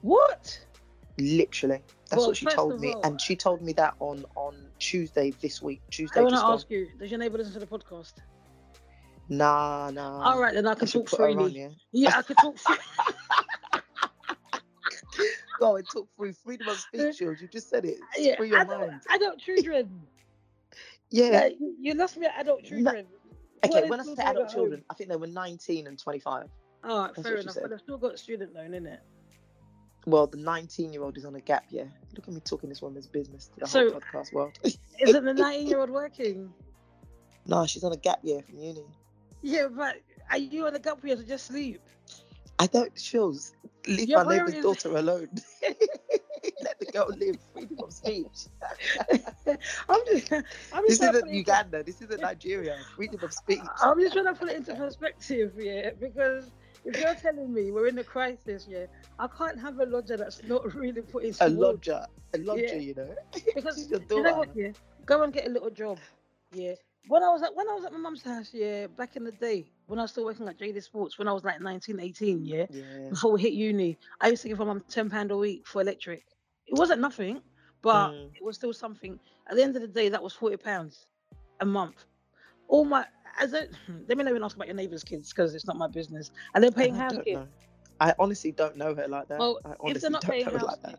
[0.02, 0.58] What?
[1.18, 1.80] Literally,
[2.10, 5.30] that's Well, what she told me, all- and she told me that on on Tuesday
[5.40, 5.80] this week.
[5.90, 8.14] Tuesday I want to ask you, does your neighbor listen to the podcast?
[9.28, 10.32] Nah, nah.
[10.32, 11.60] All right, then I I can should talk her on, freely.
[11.60, 11.68] yeah.
[11.92, 12.80] Yeah, I could talk freely.
[15.58, 17.40] Go and talk through freedom of speech, Jules.
[17.40, 17.98] You just said it.
[18.16, 19.00] It's yeah, free your adult, mind.
[19.10, 20.02] adult children.
[21.10, 21.46] Yeah.
[21.46, 21.48] Yeah,
[21.80, 23.06] you, lost me at adult No, children.
[23.64, 24.54] Okay, when I is say children adult home?
[24.54, 26.48] children, I think they were 19 and 25.
[26.82, 27.56] All right, That's fair enough.
[27.62, 28.98] But I've still got student loan, innit?
[30.06, 31.90] Well, the 19 year old is on a gap year.
[32.14, 34.58] Look at me talking this woman's business to the So- whole podcast world.
[35.00, 36.52] Isn't the 19 year old working?
[37.46, 38.84] no, she's on a gap year from uni.
[39.42, 39.96] Yeah, but
[40.30, 41.80] are you on a gap year to just sleep?
[42.58, 43.52] I don't, Shills,
[43.86, 45.28] leave Your my neighbour's priorities- daughter alone.
[46.62, 48.46] Let the girl live freedom of speech.
[49.88, 50.42] I'm just, I'm
[50.86, 51.82] This just to isn't Uganda.
[51.82, 52.76] This isn't Nigeria.
[52.96, 53.60] Freedom of speech.
[53.82, 56.50] I'm just trying to put it into perspective, yeah, because
[56.84, 58.86] if you're telling me we're in a crisis, yeah,
[59.18, 62.04] I can't have a lodger that's not really putting A lodger.
[62.34, 62.74] A lodger, Yeah.
[62.76, 63.14] you know.
[63.54, 64.70] because you know what, yeah,
[65.06, 65.98] go and get a little job,
[66.52, 66.74] yeah.
[67.06, 69.32] When I was at when I was at my mum's house, yeah, back in the
[69.32, 72.46] day, when I was still working at JD Sports, when I was like 19, 18,
[72.46, 73.10] yeah, Yeah.
[73.10, 75.82] before we hit uni, I used to give my mum ten pound a week for
[75.82, 76.24] electric.
[76.66, 77.42] It wasn't nothing,
[77.82, 78.30] but Mm.
[78.34, 79.20] it was still something.
[79.48, 81.06] At the end of the day, that was forty pounds
[81.60, 82.06] a month.
[82.68, 83.06] All my
[83.38, 83.66] as a,
[84.08, 86.30] let me not even ask about your neighbours' kids because it's not my business.
[86.54, 87.48] And they're paying I house know.
[88.00, 89.38] I honestly don't know her like that.
[89.38, 90.96] Well, I if they're not paying house like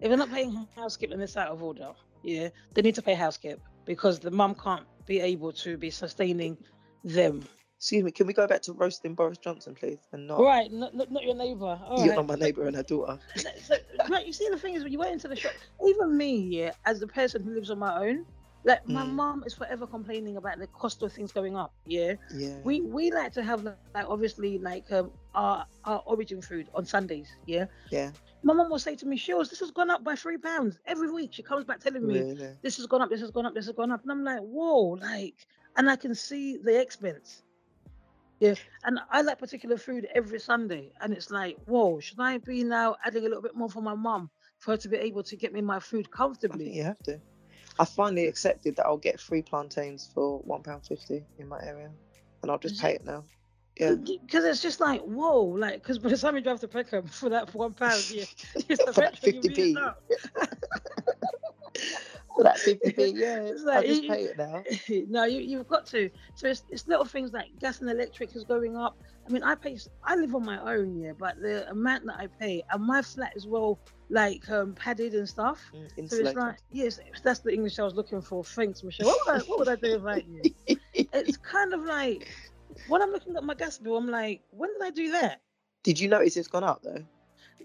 [0.00, 1.92] if they're not paying house then it's out of order.
[2.22, 3.38] Yeah, they need to pay house
[3.84, 6.56] because the mum can't be able to be sustaining
[7.04, 7.46] them.
[7.78, 9.98] Excuse me, can we go back to roasting Boris Johnson, please?
[10.12, 11.78] And not Right, not, not, your neighbour.
[11.96, 12.16] You're right.
[12.16, 13.20] not my neighbour and her daughter.
[13.36, 13.76] so,
[14.08, 15.52] right, you see the thing is when you went into the shop,
[15.86, 18.26] even me, yeah, as the person who lives on my own,
[18.64, 19.16] like my Mm.
[19.16, 21.72] mom is forever complaining about the cost of things going up.
[21.86, 22.60] Yeah, Yeah.
[22.62, 27.14] we we like to have like obviously like um, our our origin food on Sundays.
[27.28, 27.54] Yeah,
[27.90, 28.12] yeah.
[28.34, 31.10] my mom will say to me, "Shills, this has gone up by three pounds every
[31.10, 32.58] week." She comes back telling me, Really.
[32.62, 34.40] "This has gone up, this has gone up, this has gone up," and I'm like,
[34.40, 37.42] "Whoa!" Like, and I can see the expense.
[38.40, 42.64] Yeah, and I like particular food every Sunday, and it's like, whoa, should I be
[42.64, 45.36] now adding a little bit more for my mom for her to be able to
[45.36, 46.76] get me my food comfortably?
[46.76, 47.20] you have to.
[47.78, 51.90] I finally accepted that I'll get free plantains for one pound fifty in my area,
[52.42, 53.24] and I'll just pay it now.
[53.78, 53.94] Yeah.
[53.94, 57.28] Because it's just like, whoa, like, because by the time you drive to Peckham for
[57.28, 58.24] that one pound, yeah,
[58.68, 59.40] it's the For petrol you
[59.74, 59.94] 50p.
[62.36, 63.40] For that fifty p, yeah.
[63.42, 64.62] It's I'll like, just you- pay it now.
[65.08, 66.08] no, you, you've got to.
[66.36, 68.96] So it's, it's little things like gas and electric is going up.
[69.26, 69.76] I mean, I pay.
[70.04, 73.32] I live on my own, yeah, but the amount that I pay and my flat
[73.36, 73.78] is well,
[74.10, 75.60] like um, padded and stuff.
[75.74, 78.44] Mm, So it's like, yes, that's the English I was looking for.
[78.44, 79.06] Thanks, Michelle.
[79.08, 80.42] What would I, what would I do without you?
[80.94, 82.28] It's kind of like
[82.88, 85.40] when I'm looking at my gas bill, I'm like, when did I do that?
[85.82, 87.02] Did you notice it's gone up though?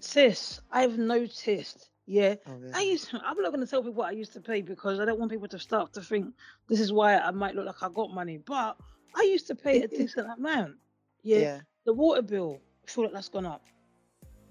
[0.00, 1.90] Sis, I've noticed.
[2.06, 2.60] Yeah, Oh.
[2.74, 3.08] I used.
[3.10, 5.18] To, I'm not going to tell people what I used to pay because I don't
[5.18, 6.34] want people to start to think
[6.68, 8.38] this is why I might look like I got money.
[8.38, 8.76] But
[9.16, 10.76] I used to pay a decent amount.
[11.22, 11.60] Yeah, yeah.
[11.86, 13.62] the water bill, I feel like that's gone up.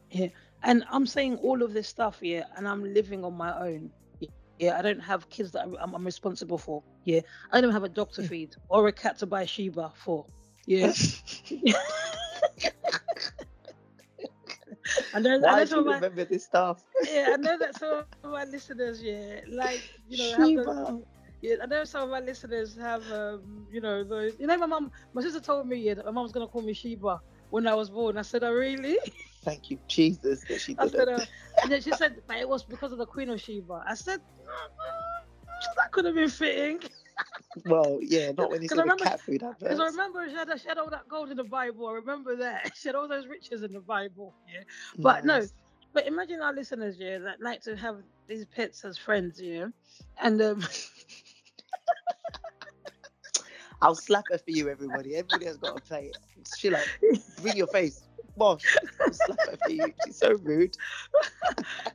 [0.09, 0.27] Yeah,
[0.63, 3.91] and I'm saying all of this stuff, yeah, and I'm living on my own.
[4.21, 6.83] Yeah, I don't have kids that I'm, I'm- responsible for.
[7.05, 7.21] Yeah,
[7.51, 10.27] I don't have a dog to feed or a cat to buy Sheba for.
[10.65, 10.93] Yeah.
[15.13, 16.83] I know, Why I know do you of my, remember this stuff?
[17.03, 21.01] yeah, I know that some of my listeners, yeah, like you know, Sheba.
[21.41, 24.33] yeah, I know some of my listeners have, um, you know, those.
[24.39, 26.61] You know, my mum, my sister told me yeah, that my mum was gonna call
[26.61, 27.19] me Sheba
[27.53, 28.17] when I was born.
[28.17, 28.97] I said, "Oh, really?"
[29.43, 31.19] Thank you, Jesus, that she I said, it.
[31.19, 31.25] uh,
[31.61, 34.19] and then she said, "But it was because of the Queen of Sheba." I said,
[34.19, 36.79] "Mm, "That could have been fitting."
[37.65, 40.27] Well, yeah, not when you 'Cause see I the remember- cat food Because I remember
[40.27, 41.85] she had, she had all that gold in the Bible.
[41.87, 42.71] I remember that.
[42.75, 44.33] She had all those riches in the Bible.
[44.51, 44.63] Yeah.
[44.97, 45.45] But no,
[45.93, 49.67] but imagine our listeners, yeah, that like to have these pets as friends, yeah.
[50.25, 50.63] And um,
[53.83, 55.15] I'll slap her for you, everybody.
[55.15, 56.17] Everybody has got to play it.
[56.57, 56.87] She like,
[57.41, 58.03] bring your face.
[58.37, 58.77] Bosh.
[59.01, 59.93] I'll slap her for you.
[60.05, 60.77] She's so rude.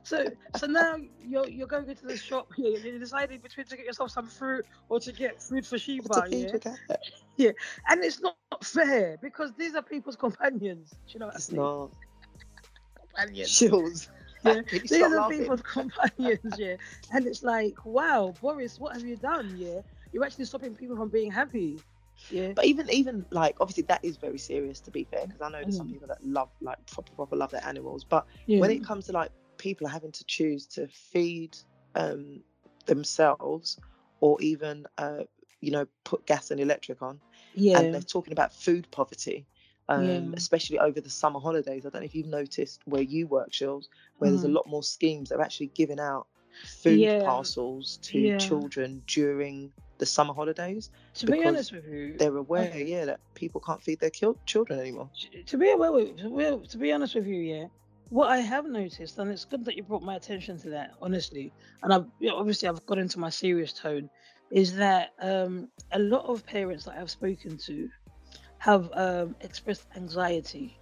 [0.03, 0.25] so
[0.57, 2.77] so now you're you're going into the shop here.
[2.79, 6.17] You're deciding between to get yourself some fruit or to get food for Sheba, What's
[6.17, 6.51] a feed
[7.37, 7.49] yeah.
[7.49, 7.55] with?
[7.89, 10.91] And it's not fair because these are people's companions.
[11.07, 11.61] Do you know what It's I mean?
[11.61, 11.91] not.
[12.95, 13.57] Companions.
[13.57, 14.09] Chills.
[14.45, 15.39] Yeah, These are laughing?
[15.39, 16.75] people's companions, yeah.
[17.11, 19.53] And it's like, wow, Boris, what have you done?
[19.57, 21.83] Yeah, you're actually stopping people from being happy.
[22.29, 25.49] Yeah, But even even like obviously that is very serious to be fair because I
[25.49, 25.89] know there's some Mm.
[25.89, 28.05] people that love like proper proper love their animals.
[28.05, 28.57] But yeah.
[28.57, 31.57] when it comes to like people having to choose to feed
[31.95, 32.43] um
[32.87, 33.77] themselves
[34.21, 35.23] or even uh
[35.61, 37.21] you know put gas and electric on
[37.53, 39.47] yeah, and they're talking about food poverty
[39.89, 40.37] um Yeah.
[40.37, 43.85] especially over the summer holidays i don't know if you've noticed where you work Shills,
[44.17, 44.49] where there's a Mhm.
[44.49, 46.27] lot more schemes that are actually giving out
[46.63, 47.19] food Yeah.
[47.19, 48.37] parcels to Yeah.
[48.37, 53.61] children during the summer holidays to be honest with you, they're aware yeah that people
[53.61, 54.09] can't feed their
[54.45, 55.09] children anymore
[55.45, 57.65] to be aware with, to be- to be honest with you, yeah,
[58.09, 61.51] what I have noticed, and it's good that you brought my attention to that, honestly,
[61.83, 64.09] and I've you know, obviously I've got into my serious tone,
[64.51, 67.89] is that um, a lot of parents that I've spoken to
[68.59, 70.77] have um, expressed anxiety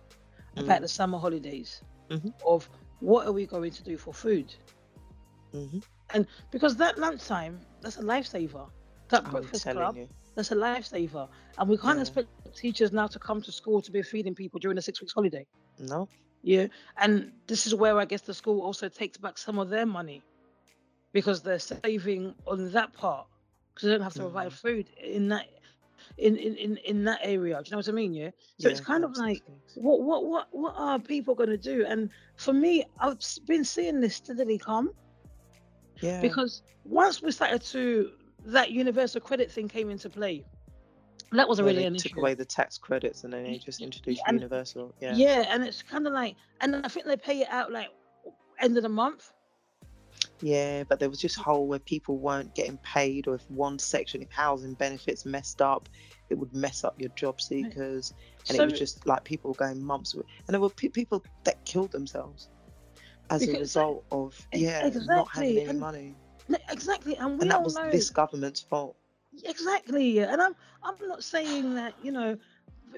[0.57, 0.81] about Mm.
[0.81, 2.33] the summer holidays Mhm.
[2.45, 4.53] of what are we going to do for food
[5.53, 5.83] Mhm.
[6.13, 8.69] And because that lunchtime that's a lifesaver
[9.09, 9.97] that i'm breakfast club.
[9.97, 10.09] you.
[10.35, 11.29] That's a lifesaver.
[11.57, 12.01] And we can't Yeah.
[12.01, 15.13] expect teachers now to come to school to be feeding people during the six weeks
[15.13, 15.45] holiday.
[15.79, 16.09] No.
[16.41, 16.67] Yeah.
[16.97, 20.23] And this is where i guess the school also takes back some of their money
[21.13, 23.27] because they're saving on that part
[23.73, 24.51] because they don't have to provide Mhm.
[24.53, 25.45] food in that
[26.17, 27.55] in, in in in that area.
[27.61, 28.13] Do you know what i mean?
[28.13, 28.31] Yeah.
[28.57, 29.43] So it's Yeah, kind of like
[29.75, 31.85] what what what what are people going to do?
[31.85, 34.91] And for me i've been seeing this steadily come
[36.01, 36.21] yeah.
[36.21, 38.11] because once we started to
[38.47, 40.43] that universal credit thing came into play.
[41.31, 42.19] That wasn't where really an took issue.
[42.19, 45.13] away the tax credits and then they just introduced and- universal yeah.
[45.13, 45.45] Yeah.
[45.49, 47.89] and it's kind of like and i think they pay it out like
[48.59, 49.31] end of the month.
[50.41, 51.43] Yeah, but there was just mm.
[51.43, 55.89] whole where people weren't getting paid, or if one section, if housing benefits messed up,
[56.29, 58.13] it would mess up your job seekers,
[58.47, 61.23] and so it was just like people going months, with, and there were pe- people
[61.43, 62.49] that killed themselves
[63.29, 66.15] as a result of yeah not having any and money,
[66.69, 68.95] exactly and we and that all was know this government's fault.
[69.45, 72.37] exactly and i'm i'm not saying that you know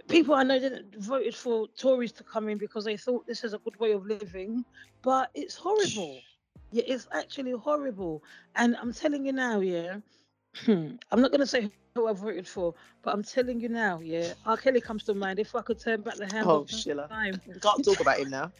[0.07, 3.53] people i know didn't voted for tories to come in because they thought this is
[3.53, 4.63] a good way of living
[5.01, 6.23] but it's horrible
[6.71, 8.23] yeah it's actually horrible
[8.55, 9.97] and i'm telling you now yeah
[10.67, 11.73] i'm not going to say who
[12.07, 15.55] i voted for but i'm telling you now yeah r kelly comes to mind if
[15.55, 17.09] i could turn back the hand Oh, of Sheila.
[17.09, 18.51] time We can't talk about him now.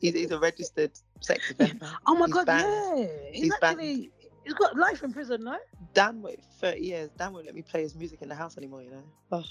[0.00, 1.98] He's, he's a registered sex offender.
[2.06, 2.86] oh my He's god banned.
[2.86, 3.92] yeah he's, He's banned.
[4.48, 5.58] He's got life in prison no
[5.92, 7.10] Dan wait 30 years.
[7.18, 8.82] Dan won't let me play his music in the house anymore.
[8.82, 9.02] You know.
[9.32, 9.44] Oh,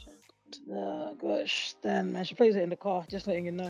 [0.71, 3.05] Oh gosh, Dan, man, she plays it in the car.
[3.09, 3.69] Just letting you know.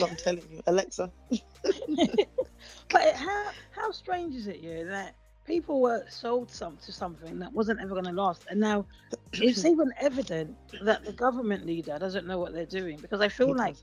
[0.00, 1.10] I'm telling you, Alexa.
[1.30, 7.38] but it, how how strange is it, yeah, that people were sold some to something
[7.38, 8.86] that wasn't ever going to last, and now
[9.32, 13.54] it's even evident that the government leader doesn't know what they're doing because I feel
[13.54, 13.76] like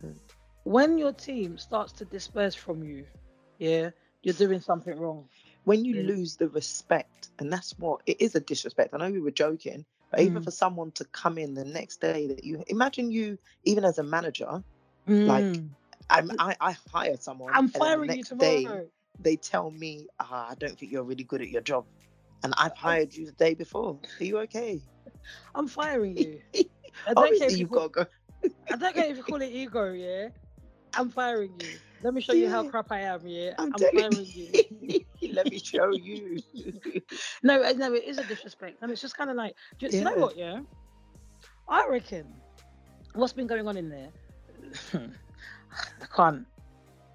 [0.63, 3.05] when your team starts to disperse from you,
[3.59, 3.91] yeah,
[4.23, 5.27] you're doing something wrong.
[5.65, 6.03] When you Yeah.
[6.03, 8.93] lose the respect, and that's what it is a disrespect.
[8.93, 10.43] I know we were joking, but even Mm.
[10.43, 14.03] for someone to come in the next day that you imagine you, even as a
[14.03, 14.63] manager,
[15.25, 15.69] Like, Mm.
[16.09, 18.63] I'm, I, I hire someone, I'm firing the you next tomorrow.
[18.63, 18.83] day
[19.19, 21.87] they tell me, ah, I don't think you're really good at your job,
[22.43, 24.01] and I've hired you the day before.
[24.19, 24.81] Are you okay?
[25.55, 26.41] I'm firing you.
[27.07, 28.05] I don't, care Obviously, if you you've call, got to go.
[28.71, 30.29] I don't care if you call it ego, yeah.
[30.95, 31.79] I'm firing you.
[32.01, 33.53] Let me show you how crap I am, yeah.
[33.57, 34.59] I'm, I'm firing you.
[35.35, 36.41] Let me show you.
[37.43, 40.03] No, no, it is a disrespect, and it's just kind of like, do, do you
[40.03, 40.35] know what?
[40.37, 40.61] Yeah,
[41.69, 42.25] I reckon
[43.13, 44.09] what's been going on in there.
[44.93, 46.45] I can't.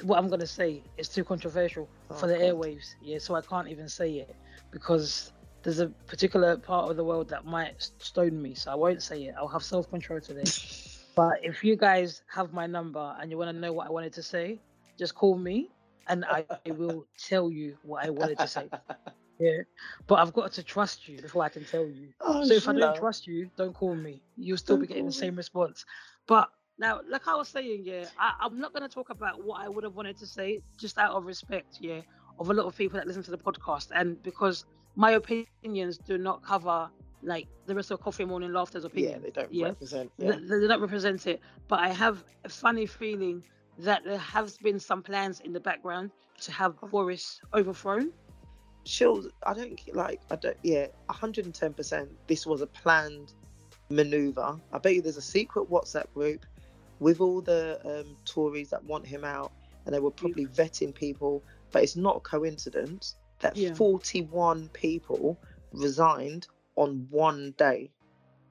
[0.02, 2.44] What I'm gonna say is too controversial oh, for Oh, the God.
[2.44, 2.94] airwaves.
[3.02, 4.34] Yeah, so I can't even say it
[4.70, 8.54] because there's a particular part of the world that might stone me.
[8.54, 9.34] So I won't say it.
[9.38, 10.50] I'll have self control today.
[11.16, 14.12] but if you guys have my number and you want to know what I wanted
[14.14, 14.58] to say,
[14.98, 15.70] just call me
[16.08, 18.70] and I, I will tell you what I wanted to say.
[19.38, 19.62] Yeah,
[20.06, 22.08] but I've got to trust you before I can tell you.
[22.20, 24.22] Oh, so if I don't trust you, don't call me.
[24.36, 25.18] You'll still Don't be getting the call me.
[25.18, 25.84] same response.
[26.26, 29.60] But now, like I was saying, yeah, I, I'm not going to talk about what
[29.60, 32.00] I would have wanted to say, just out of respect, yeah,
[32.38, 34.64] of a lot of people that listen to the podcast, and because
[34.96, 36.68] my opinions do not cover
[37.22, 37.28] like
[37.66, 39.22] the rest of coffee morning laughter's Yeah, opinion.
[39.22, 39.68] they don't Yeah.
[39.68, 40.10] represent.
[40.18, 40.36] Yeah.
[40.38, 43.44] They, don't represent it, but I have a funny feeling
[43.80, 46.10] that there has been some plans in the background
[46.42, 46.86] to have Oh.
[46.88, 48.12] Boris overthrown.
[48.84, 49.24] She'll.
[49.44, 50.20] I don't like.
[50.30, 50.56] I don't.
[50.62, 51.74] Yeah, 110.
[51.74, 53.34] percent This was a planned
[53.90, 54.58] maneuver.
[54.72, 56.46] I bet you there's a secret WhatsApp group
[56.98, 59.52] with all the um, Tories that want him out,
[59.84, 61.42] and they were probably vetting people.
[61.72, 63.74] But it's not a coincidence that Yeah.
[63.74, 65.38] 41 people
[65.72, 67.90] resigned on one day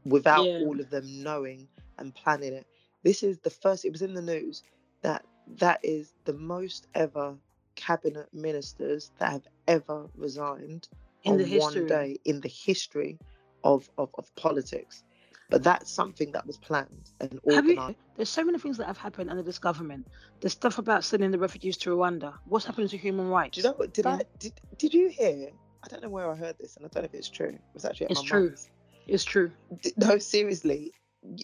[0.05, 0.59] without Yeah.
[0.59, 2.65] all of them knowing and planning it.
[3.03, 3.83] This is the first.
[3.85, 4.63] It was in the news
[5.01, 5.25] that
[5.59, 7.35] that is the most ever
[7.75, 10.87] cabinet ministers that have ever resigned
[11.23, 13.17] In the one day in the history
[13.63, 15.03] of, of, of politics.
[15.49, 17.97] But that's something that was planned and Have you, organized.
[18.15, 20.07] there's so many things that have happened under this government.
[20.41, 22.33] The stuff about sending the refugees to Rwanda.
[22.45, 23.55] What's happening to human rights?
[23.55, 23.93] Do you know what?
[23.93, 24.11] Did Yeah.
[24.11, 25.49] I did, did you hear?
[25.83, 27.47] I don't know where I heard this, and I don't know if it's true.
[27.49, 28.47] It was actually at It's true.
[28.49, 28.69] mum's.
[29.07, 29.51] It's true.
[29.81, 30.91] D- No, seriously.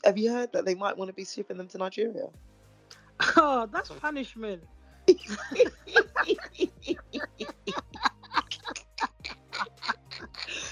[0.03, 2.27] Have you heard that they might want to be shipping them to Nigeria?
[3.38, 4.63] Oh, that's punishment.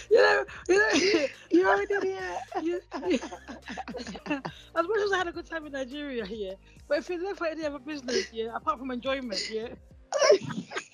[0.09, 0.89] You know, you know,
[1.51, 2.37] you it here.
[2.61, 3.19] you, you,
[3.95, 6.53] as much as I had a good time in Nigeria, yeah.
[6.87, 9.69] But if you're there for any other business, yeah, apart from enjoyment, yeah,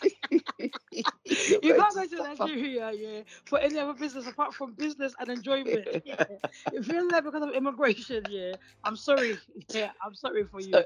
[0.02, 5.88] you can't go to Nigeria, yeah, for any other business apart from business and enjoyment.
[6.06, 6.24] Yeah.
[6.72, 9.38] If you're there because of immigration, yeah, I'm sorry,
[9.74, 10.72] yeah, I'm sorry for you.
[10.74, 10.86] So,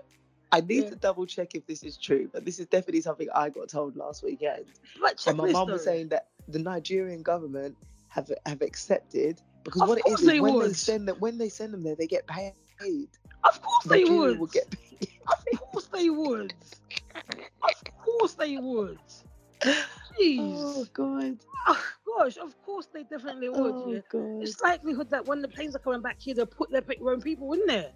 [0.54, 0.90] I need Yeah.
[0.92, 3.96] to double check if this is true, but this is definitely something I got told
[3.96, 4.66] last weekend.
[5.26, 7.76] And my mum was saying that the Nigerian government
[8.10, 11.50] have have accepted because Of what it is, is when they send them when they
[11.50, 12.54] send them there, they get paid.
[13.44, 14.40] Of course they would.
[14.40, 15.10] will get paid.
[15.28, 16.54] Of course they would.
[17.64, 19.00] Of course they would.
[19.66, 19.86] Oh,
[20.20, 20.56] Jeez.
[20.60, 21.38] Oh god.
[21.66, 23.74] Oh, gosh, of course they definitely would.
[23.74, 24.00] Oh yeah.
[24.10, 24.44] god.
[24.44, 27.52] It's likelihood that when the planes are coming back here, they'll put their own people
[27.54, 27.92] in there.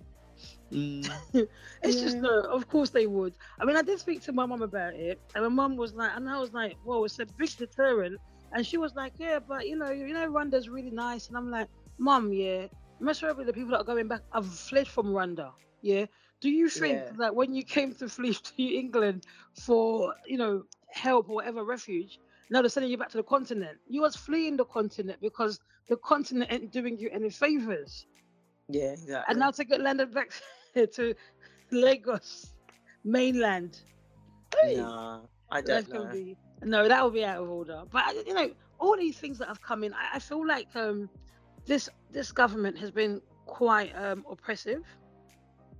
[0.71, 1.07] Mm.
[1.83, 2.41] It's just no.
[2.41, 3.35] Of course they would.
[3.59, 6.11] I mean, I did speak to my mum about it, and my mum was like,
[6.15, 8.19] and I was like, "Whoa, it's a big deterrent."
[8.53, 11.49] And she was like, "Yeah, but you know, you know, Rwanda's really nice." And I'm
[11.49, 11.67] like,
[11.99, 12.67] "Mum, yeah,
[13.01, 15.51] of the people that are going back have fled from Rwanda.
[15.81, 16.05] Yeah,
[16.41, 17.11] do you think Yeah.
[17.17, 19.25] that when you came to flee to England
[19.65, 23.77] for, you know, help or whatever refuge, now they're sending you back to the continent?
[23.87, 28.05] You was fleeing the continent because the continent ain't doing you any favors."
[28.69, 29.29] Yeah, exactly.
[29.29, 30.31] and now to get landed back
[30.93, 31.15] to
[31.71, 32.53] Lagos
[33.03, 33.79] mainland.
[34.61, 36.05] Hey, Nah, I don't know.
[36.05, 37.83] be no, that will be out of order.
[37.89, 41.09] But you know, all these things that have come in, I, I feel like um,
[41.65, 44.83] this this government has been quite um, oppressive.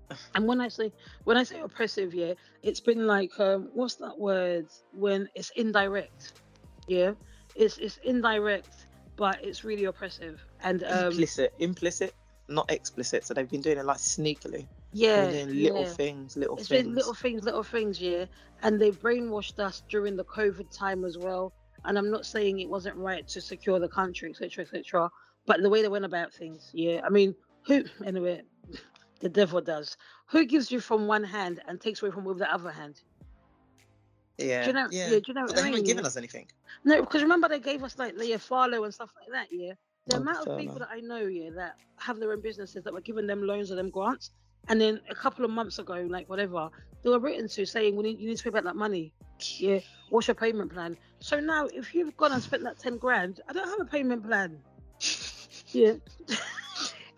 [0.35, 0.93] And when I say
[1.25, 4.67] when I say oppressive, yeah, it's been like um, what's that word?
[4.93, 6.33] When it's indirect,
[6.87, 7.11] yeah,
[7.55, 8.85] it's it's indirect,
[9.17, 10.39] but it's really oppressive.
[10.63, 12.13] And um, implicit, implicit,
[12.47, 13.25] not explicit.
[13.25, 14.65] So they've been doing it like sneakily.
[14.97, 15.93] Yeah, They're doing little yeah.
[15.95, 16.83] things, little It's things.
[16.83, 18.25] been little things, little things, yeah.
[18.61, 21.53] And they brainwashed us during the COVID time as well.
[21.85, 25.09] And I'm not saying it wasn't right to secure the country, etc., etc.
[25.45, 27.01] But the way they went about things, yeah.
[27.05, 27.35] I mean,
[27.67, 28.43] who anyway?
[29.19, 29.97] The devil does.
[30.27, 33.01] Who gives you from one hand and takes away from with the other hand?
[34.37, 34.87] yeah, Do you know?
[34.89, 35.09] yeah.
[35.19, 36.05] do you know But what they I haven't given yeah?
[36.05, 36.47] us anything.
[36.83, 39.73] No, because remember they gave us like Leah Farlow and stuff like that, yeah.
[40.07, 42.93] The Oh, amount of people that I know, yeah, that have their own businesses that
[42.93, 44.31] were giving them loans or them grants,
[44.69, 46.69] and then a couple of months ago, like whatever,
[47.03, 49.13] they were written to saying, "We need you need to pay back that money."
[49.57, 50.97] Yeah, what's your payment plan?
[51.19, 54.25] So now, if you've gone and spent that ten grand, I don't have a payment
[54.25, 54.59] plan.
[55.71, 55.93] Yeah,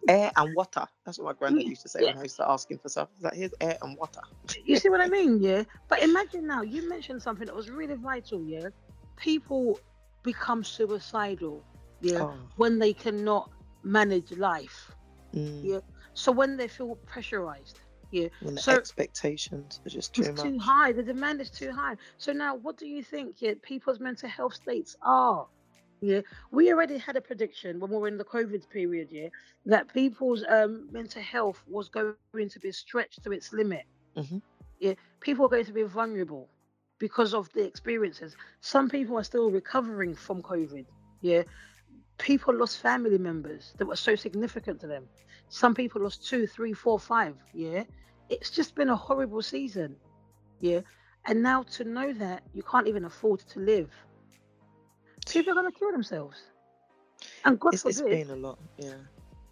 [0.07, 0.88] Air and water.
[1.05, 2.07] That's what my granddad used to say yeah.
[2.07, 3.09] when I used to ask him for stuff.
[3.15, 4.21] He's like, here's air and water.
[4.65, 5.39] you see what I mean?
[5.39, 8.43] Yeah, but imagine now, you mentioned something that was really vital.
[8.43, 8.69] Yeah,
[9.17, 9.79] people
[10.23, 11.63] become suicidal.
[12.01, 13.51] Yeah, Oh, when they cannot
[13.83, 14.95] manage life.
[15.35, 15.62] mm.
[15.63, 15.79] Yeah.
[16.19, 17.79] So when they feel pressurized,
[18.12, 20.91] When the So- expectations are just too it's too high.
[20.91, 21.95] The demand is too high.
[22.17, 23.39] So now, what do you think?
[23.39, 25.47] Yeah, people's mental health states are.
[26.01, 29.08] Yeah, we already had a prediction when we were in the COVID period.
[29.12, 29.29] Yeah,
[29.73, 33.86] that people's um, mental health was going to be stretched to its limit.
[34.17, 34.41] Mhm.
[34.79, 36.49] Yeah, people are going to be vulnerable
[36.97, 38.36] because of the experiences.
[38.62, 40.86] Some people are still recovering from COVID.
[41.21, 41.43] Yeah,
[42.17, 45.08] people lost family members that were so significant to them.
[45.49, 47.35] Some people lost two, three, four, five.
[47.53, 47.83] Yeah,
[48.29, 49.95] it's just been a horrible season.
[50.59, 50.81] Yeah.
[51.25, 53.89] And now to know that you can't even afford to live,
[55.27, 56.38] people are going to kill themselves.
[57.45, 58.59] And God It's, it's forbid, been a lot.
[58.77, 58.93] Yeah.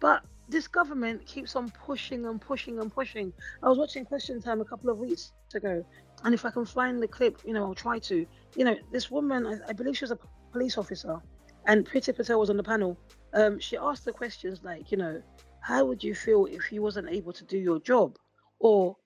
[0.00, 3.32] but this government keeps on pushing and pushing and pushing.
[3.62, 5.84] I was watching Question Time a couple of weeks ago,
[6.24, 8.26] and if I can find the clip, you know, I'll try to.
[8.56, 10.18] You know, this woman, I, I believe she was a
[10.52, 11.20] police officer,
[11.66, 12.98] and Priti Patel was on the panel.
[13.34, 15.22] Um, she asked the questions like, you know,
[15.60, 18.18] how would you feel if you wasn't able to do your job,
[18.58, 18.96] or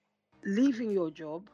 [0.44, 1.48] leaving your job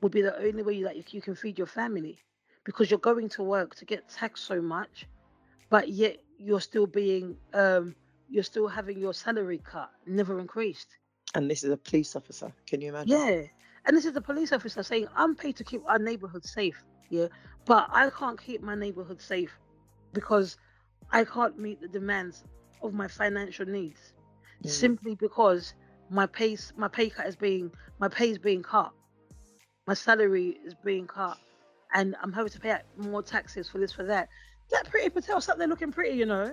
[0.00, 2.18] would be the only way that you, can feed your family,
[2.64, 5.06] because you're going to work to get taxed so much,
[5.70, 7.94] but yet you're still being um,
[8.28, 10.88] you're still having your salary cut, never increased.
[11.34, 12.52] And this is a police officer.
[12.66, 13.16] Can you imagine?
[13.16, 13.42] Yeah.
[13.86, 16.82] And this is a police officer saying, I'm paid to keep our neighborhood safe.
[17.08, 17.28] Yeah.
[17.66, 19.56] But I can't keep my neighborhood safe
[20.12, 20.56] because
[21.12, 22.44] I can't meet the demands
[22.82, 24.14] of my financial needs
[24.64, 24.70] Mm.
[24.70, 25.74] simply because
[26.10, 28.92] my pay my pay cut is being my pay is being cut.
[29.86, 31.38] My salary is being cut.
[31.94, 34.28] And I'm having to pay out more taxes for this, for that.
[34.70, 36.52] That Priti Patel sat there looking pretty, you know.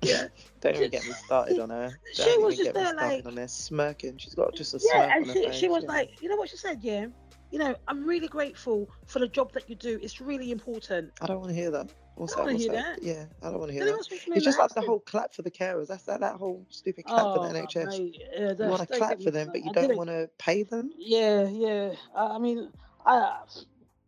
[0.00, 0.28] Yeah.
[0.60, 1.92] Don't even get me started on her.
[2.14, 4.16] She Don't was just there like- on her smirking.
[4.16, 5.90] She's got just a yeah, smirk and on her she, she was yeah.
[5.90, 7.06] like, you know what she said, yeah,
[7.52, 9.98] you know, I'm really grateful for the job that you do.
[10.02, 11.12] It's really important.
[11.20, 11.92] I don't want to hear that.
[12.16, 12.44] What's I that?
[12.44, 13.02] don't What's that?
[13.02, 14.04] hear Yeah, I don't want to hear that.
[14.04, 15.88] speak to me It's just that like the whole clap for the carers.
[15.88, 17.86] That's that, that whole stupid clap for the oh, NHS.
[17.86, 20.62] mate, yeah, you want to clap for them, but you I don't want to pay
[20.62, 20.90] them.
[20.98, 21.94] Yeah, yeah.
[22.14, 22.70] I, I mean,
[23.06, 23.40] I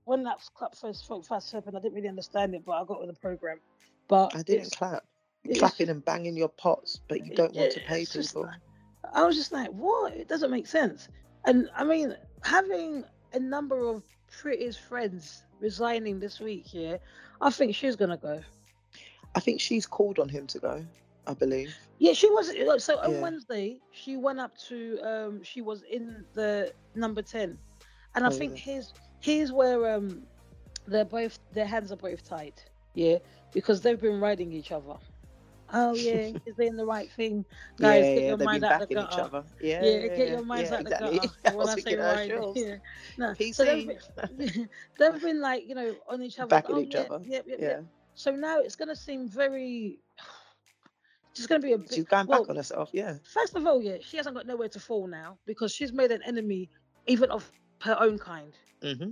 [0.05, 3.09] when that clap first first happened, I didn't really understand it, but I got with
[3.09, 3.59] the program.
[4.09, 5.05] But I didn't clap.
[5.59, 8.43] Clapping and banging your pots, but you don't want to pay people.
[8.43, 8.61] like-
[9.13, 10.15] I was just like, what?
[10.15, 11.09] It doesn't make sense.
[11.45, 14.03] And I mean, having a number of
[14.41, 16.97] prettiest friends resigning this week, yeah,
[17.41, 18.41] I think she's gonna go.
[19.35, 20.85] I think she's called on him to go.
[21.27, 21.75] I believe.
[21.99, 22.53] Yeah, she was.
[22.85, 23.21] So on Yeah.
[23.21, 24.99] Wednesday, she went up to.
[25.03, 27.59] Um, she was in the number ten,
[28.15, 28.57] and I Oh, think yeah.
[28.57, 30.27] here's here's where um,
[30.87, 32.61] they're both their hands are both tied.
[32.95, 33.19] Yeah,
[33.53, 34.97] because they've been riding each other.
[35.75, 37.45] Oh yeah, is doing the right thing,
[37.81, 38.09] guys?
[38.09, 39.19] yeah, get yeah, your they've mind out the each gutter.
[39.19, 39.45] other.
[39.61, 41.19] Yeah, Yeah, yeah, get your minds yeah, out the exactly.
[41.19, 41.31] gutter.
[41.47, 42.77] I When I say ride, yeah,
[43.19, 43.35] no.
[43.51, 43.99] So they've been,
[44.99, 46.51] they've been like you know on each other.
[46.51, 47.21] Backing oh, each yeah, other.
[47.25, 47.81] Yep, yep, Yeah.
[48.15, 50.01] So now it's gonna seem very.
[51.37, 51.91] It's gonna be a bit.
[51.93, 52.91] she's going well, back on herself.
[52.93, 56.11] Yeah, First of all, yeah, she hasn't got nowhere to fall now because she's made
[56.13, 56.71] an enemy
[57.07, 57.51] even of
[57.83, 58.57] her own kind.
[58.83, 59.11] hmm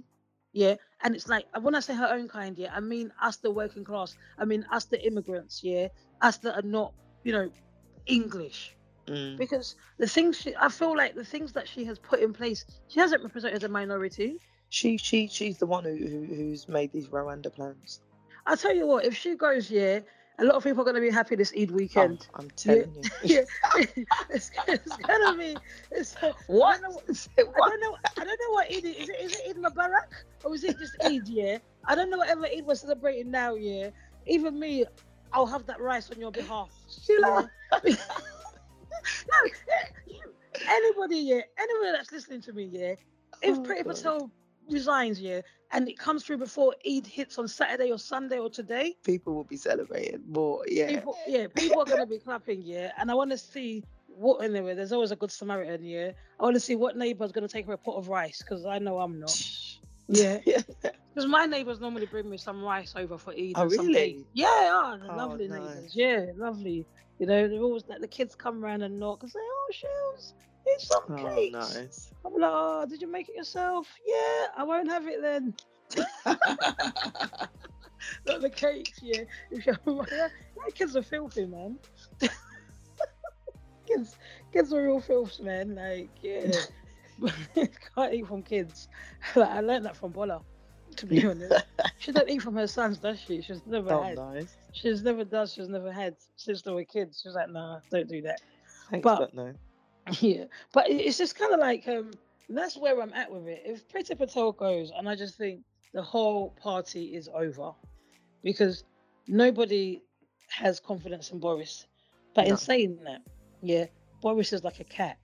[0.52, 0.76] Yeah.
[1.02, 3.84] And it's like when I say her own kind, yeah, I mean us the working
[3.84, 4.16] class.
[4.38, 5.88] I mean us the immigrants, yeah.
[6.20, 6.92] Us that are not,
[7.24, 7.50] you know,
[8.06, 8.76] English.
[9.08, 9.36] mm.
[9.38, 12.64] Because the things she I feel like the things that she has put in place,
[12.88, 14.38] she hasn't represented as a minority.
[14.68, 18.00] she she she's the one who, who who's made these Rwanda plans.
[18.46, 20.00] I tell you what, if she goes, yeah,
[20.38, 22.28] a lot of people are gonna be happy this Eid Oh, weekend.
[22.34, 23.02] I'm telling you.
[23.22, 23.42] yeah.
[24.30, 26.16] it's, it's gonna be it's
[26.46, 26.78] What?
[26.78, 27.64] I don't know, Say I what?
[27.64, 27.96] don't know.
[28.18, 28.96] I don't know what Eid is.
[28.96, 31.28] Is it, is it Eid Mubarak or is it just Eid?
[31.28, 33.54] Yeah, I don't know whatever Eid we're celebrating now.
[33.54, 33.90] Yeah,
[34.26, 34.84] even me,
[35.32, 36.70] I'll have that rice on your behalf.
[36.88, 37.50] Sheila.
[37.84, 37.94] Yeah.
[39.28, 40.34] no, eh, you-
[40.68, 42.94] anybody, yeah, anybody that's listening to me, yeah,
[43.42, 43.84] if Oh, Priti.
[43.84, 44.30] Patel
[44.70, 45.40] resigns, yeah,
[45.72, 49.44] and it comes through before Eid hits on Saturday or Sunday or today, People will
[49.44, 50.62] be celebrating more.
[50.68, 50.88] Yeah.
[50.88, 53.82] people, yeah, people are gonna be clapping, yeah, and I want to see.
[54.14, 54.74] What anyway?
[54.74, 56.12] There's always a good Samaritan, yeah.
[56.38, 58.78] I want to see what neighbour's gonna take her a pot of rice because I
[58.78, 59.34] know I'm not.
[60.08, 60.60] Yeah, yeah.
[60.82, 63.52] because my neighbours normally bring me some rice over for Eid.
[63.54, 63.94] Oh, really?
[63.94, 64.26] cake.
[64.34, 65.74] Yeah, oh, Oh, lovely nice.
[65.74, 65.96] neighbours.
[65.96, 66.86] Yeah, lovely.
[67.22, 70.34] You know, they're always like the kids come around and knock and say, "Oh, Shells,
[70.66, 72.10] it's some Oh, cakes." nice.
[72.24, 75.54] I'm like, "Oh, did you make it yourself?" Yeah, I won't have it then.
[78.26, 79.22] Not the cakes, yeah.
[79.52, 79.76] Yeah,
[80.74, 81.78] kids are filthy, man.
[83.86, 84.16] kids,
[84.52, 85.76] kids are real filths, man.
[85.76, 86.62] Like, yeah,
[87.94, 88.88] can't eat from kids.
[89.36, 90.42] Like, I learned that from Bola.
[90.96, 91.64] To be honest,
[91.98, 93.42] she don't eat from her sons, does she?
[93.42, 94.16] She's never oh, had.
[94.16, 94.56] nice.
[94.72, 95.52] She's never does.
[95.52, 97.20] She's never had since they were kids.
[97.22, 98.40] She's like, nah, don't do that.
[98.90, 99.54] Thanks, But- but, no.
[100.20, 102.10] Yeah, but it's just kind of like um,
[102.48, 103.62] that's where I'm at with it.
[103.64, 105.60] If Priti Patel goes, and I just think
[105.94, 107.72] the whole party is over
[108.42, 108.82] because
[109.28, 110.02] nobody
[110.48, 111.86] has confidence in Boris.
[112.34, 113.22] But in saying that,
[113.62, 113.86] yeah,
[114.20, 115.18] Boris is like a cat.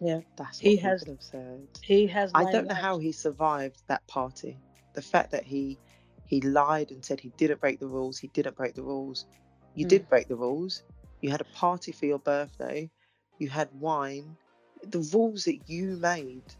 [0.00, 1.66] Yeah, That's he has- said.
[1.82, 2.30] he has.
[2.34, 4.56] I don't know how he survived that party.
[4.98, 5.80] The fact that he
[6.26, 9.26] he lied and said he didn't break the rules, he didn't break the rules.
[9.74, 9.90] You Mm.
[9.94, 10.84] did break the rules.
[11.20, 12.90] You had a party for your birthday.
[13.38, 14.38] You had wine.
[14.82, 16.56] The rules that you made.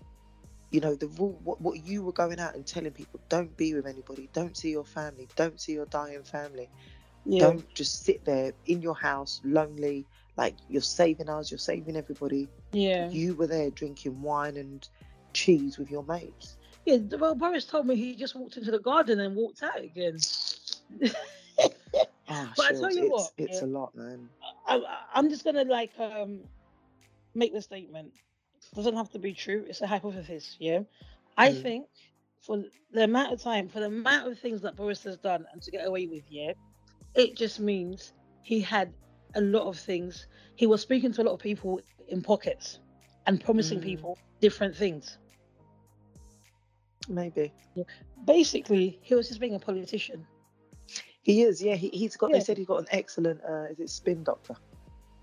[0.70, 3.74] You know, the rule what, what you were going out and telling people, don't be
[3.74, 6.70] with anybody, don't see your family, don't see your dying family.
[7.24, 11.96] Yeah, Don't just sit there in your house lonely, like you're saving us, you're saving
[11.96, 12.50] everybody.
[12.72, 14.88] yeah, You were there drinking wine and
[15.34, 16.57] cheese with your mates.
[16.88, 20.18] Yeah, well, Boris told me he just walked into the garden and walked out again.
[22.28, 23.62] Oh, But I tell you it's, what, it's yeah.
[23.62, 24.30] a lot, man.
[24.66, 24.80] I,
[25.14, 26.48] I'm just gonna like um
[27.34, 28.12] make the statement.
[28.74, 29.64] Doesn't have to be true.
[29.68, 30.56] It's a hypothesis.
[30.60, 30.80] Yeah,
[31.36, 31.64] I Mm.
[31.64, 31.86] think
[32.40, 35.62] for the amount of time, for the amount of things that Boris has done and
[35.62, 36.52] to get away with, yeah,
[37.14, 38.12] it just means
[38.42, 38.94] he had
[39.34, 40.26] a lot of things.
[40.56, 42.80] He was speaking to a lot of people in pockets
[43.26, 43.80] and promising Mm.
[43.80, 45.18] people different things.
[47.08, 47.52] Maybe
[48.24, 50.26] Basically, he was just being a politician.
[51.22, 51.62] he is.
[51.62, 52.30] Yeah, he, he's got.
[52.30, 52.38] Yeah.
[52.38, 53.40] They said he's got an excellent.
[53.48, 54.56] Uh, is it spin doctor?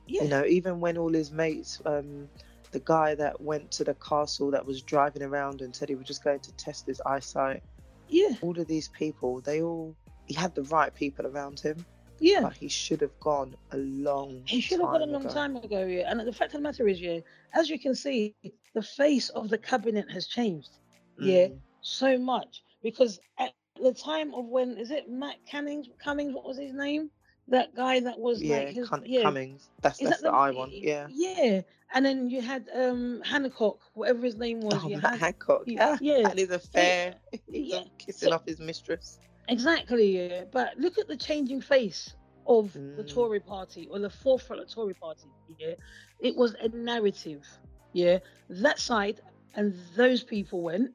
[0.08, 0.24] Yeah.
[0.24, 2.28] You know, even when all his mates, um,
[2.72, 6.08] the guy that went to the castle that was driving around and said he was
[6.08, 7.64] just going to test his eyesight.
[8.10, 8.30] Yeah.
[8.42, 9.96] All of these people, they all.
[10.28, 11.86] He had the right people around him,
[12.20, 12.42] Yeah.
[12.42, 14.42] but he should have gone a long.
[14.46, 15.34] He should have gone a long ago.
[15.34, 16.10] time ago, yeah.
[16.10, 17.20] And the fact of the matter is, yeah,
[17.54, 18.34] as you can see,
[18.74, 20.78] the face of the cabinet has changed,
[21.20, 21.60] yeah, Mm.
[21.86, 22.64] So much.
[22.84, 27.10] Because at the time of when is it Matt Cannings Cummings, what was his name?
[27.48, 29.22] That guy that was Yeah, like his Cun- yeah.
[29.22, 29.70] Cummings.
[29.82, 30.70] That's Is that's that the I one.
[30.72, 31.08] Yeah.
[31.12, 31.62] Yeah.
[31.94, 34.74] And then you had um Hancock, whatever his name was.
[34.84, 35.64] Oh, Matt had, Hancock.
[35.68, 36.18] yeah, Yeah.
[36.20, 36.30] yeah.
[36.30, 37.16] And his affair.
[37.32, 37.84] He's Yeah.
[38.00, 39.20] kissing So- off his mistress.
[39.48, 40.46] Exactly, yeah.
[40.52, 42.16] But look at the changing face
[42.48, 43.14] of the Mm.
[43.14, 45.28] Tory party or the forefront of Tory party.
[45.60, 45.76] Yeah,
[46.20, 47.46] it was a narrative.
[47.94, 48.20] Yeah,
[48.50, 49.22] that side
[49.56, 50.92] and those people went,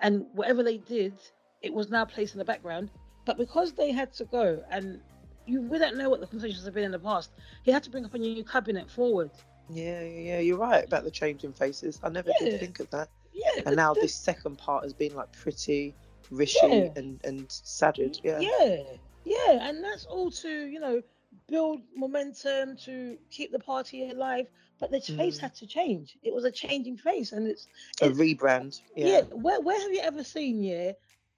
[0.00, 1.14] and whatever they did,
[1.62, 2.90] it was now placed in the background.
[3.26, 5.00] But because they had to go, and
[5.46, 7.30] you we don't know what the conversations have been in the past,
[7.64, 9.30] he had to bring up a new cabinet forward.
[9.68, 10.38] Yeah, yeah, yeah.
[10.40, 12.00] You're right about the changing faces.
[12.02, 12.50] I never Yeah.
[12.50, 13.08] did think of that.
[13.32, 15.94] Yeah, And now the- this second part has been like Priti
[16.30, 16.90] Rishi Yeah.
[16.96, 18.20] and and Sajid.
[18.24, 18.40] Yeah.
[18.40, 18.82] yeah,
[19.24, 21.02] yeah, and that's all to you know
[21.46, 24.46] build momentum to keep the party alive.
[24.80, 25.40] But the face Mm.
[25.40, 26.16] had to change.
[26.22, 27.68] It was a changing face, and it's
[28.00, 28.80] A rebrand.
[28.96, 29.06] yeah.
[29.08, 29.20] Yeah.
[29.32, 30.92] Where where have you ever seen yeah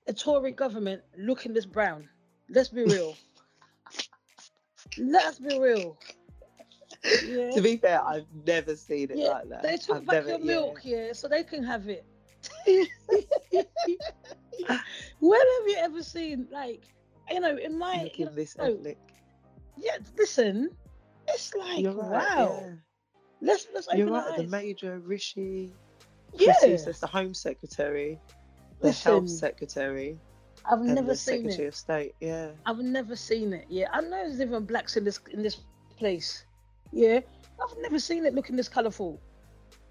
[0.07, 2.09] a Tory government looking this brown?
[2.49, 3.17] Let's be real.
[4.99, 5.99] Let's be real.
[7.27, 7.51] Yeah.
[7.51, 9.63] To be fair, I've never seen it Yeah, like that.
[9.63, 12.05] They took I've back never, your milk, yeah, so they can have it.
[15.21, 16.83] When have you ever seen like
[17.31, 18.99] you know in my you know, this ethnic.
[19.77, 20.71] yeah listen
[21.29, 21.95] it's like right.
[21.97, 22.65] wow
[23.43, 24.39] let's let's open You're our right.
[24.39, 25.71] The major Rishi.
[26.39, 28.19] yeah Chrissy, that's the Home Secretary,
[28.81, 30.19] the Health Secretary,
[30.65, 32.15] I've and never the seen Secretary it of State.
[32.21, 32.53] Yeah.
[32.67, 35.59] I've never seen it yeah I know there's even blacks in this in this
[35.99, 36.47] place
[36.93, 37.21] yeah
[37.63, 39.21] I've never seen it looking this colourful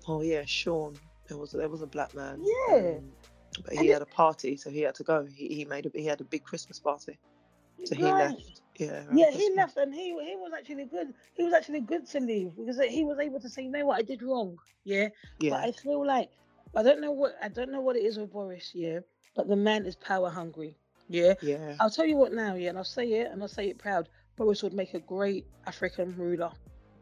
[0.08, 0.96] Oh yeah, Sean.
[1.28, 2.42] There was there was a black man.
[2.44, 2.76] Yeah.
[2.98, 3.12] um,
[3.64, 5.26] but And he it- had a party, so he had to go.
[5.26, 7.20] He, he made a he had a big Christmas party,
[7.86, 8.32] so he Right.
[8.32, 8.61] left.
[8.78, 9.04] Yeah.
[9.14, 11.14] Yeah, he left, and he he was actually good.
[11.34, 13.98] He was actually good to leave because he was able to say, "You know what,
[14.00, 15.10] I did wrong." Yeah,
[15.40, 15.52] yeah.
[15.52, 15.60] but.
[15.64, 16.30] I feel like
[16.76, 18.72] I don't know what I don't know what it is with Boris.
[18.74, 19.00] Yeah,
[19.36, 20.78] but the man is power hungry.
[21.10, 21.76] Yeah, Yeah.
[21.82, 22.56] I'll tell you what now.
[22.56, 24.08] Yeah, and I'll say it, and I'll say it proud.
[24.38, 26.52] Boris would make a great African ruler.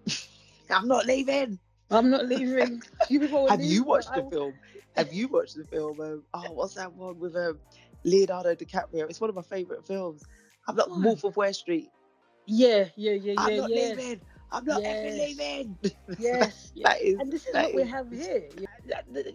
[0.71, 1.59] I'm not leaving.
[1.91, 2.81] I'm not leaving.
[3.09, 4.53] You Have leave, you watched the will- film?
[4.95, 6.01] Have you watched the film?
[6.01, 7.59] Um, oh, what's that one with um,
[8.03, 9.09] Leonardo DiCaprio?
[9.09, 10.23] It's one of my favorite films.
[10.69, 11.23] I'm not What?
[11.23, 11.89] Of Wall Street.
[12.45, 13.33] Yeah, yeah, yeah, yeah.
[13.37, 13.75] I'm not yeah.
[13.89, 14.21] leaving.
[14.51, 14.97] I'm not Yes.
[14.97, 15.77] effing leaving.
[16.19, 17.19] Yes, that is.
[17.19, 18.49] And this is what we have here.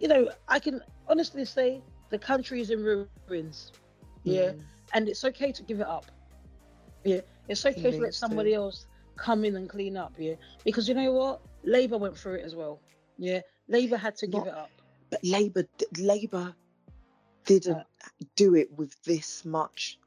[0.01, 3.73] You know, I can honestly say the country is in ruins.
[4.23, 4.51] Yeah.
[4.51, 4.63] Mm.
[4.93, 6.05] And it's okay to give it up.
[7.03, 7.21] Yeah.
[7.49, 10.13] It's okay to let somebody else come in and clean up.
[10.17, 10.35] Yeah.
[10.63, 11.41] Because you know what?
[11.63, 12.79] Labour went through it as well.
[13.17, 13.41] Yeah.
[13.67, 14.69] Labour had to give it up.
[15.09, 15.65] But Labour,
[15.97, 16.55] Labour
[17.45, 19.99] didn't Uh, do it with this much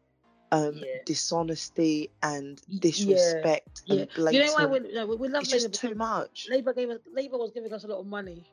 [0.53, 0.99] um, Yeah.
[1.05, 4.01] dishonesty and yeah, disrespect Yeah.
[4.01, 4.35] and blatant.
[4.35, 6.49] You know why we, no, we, love it's Labour just too much.
[6.51, 8.45] Labour gave us Labour was giving us a lot of money.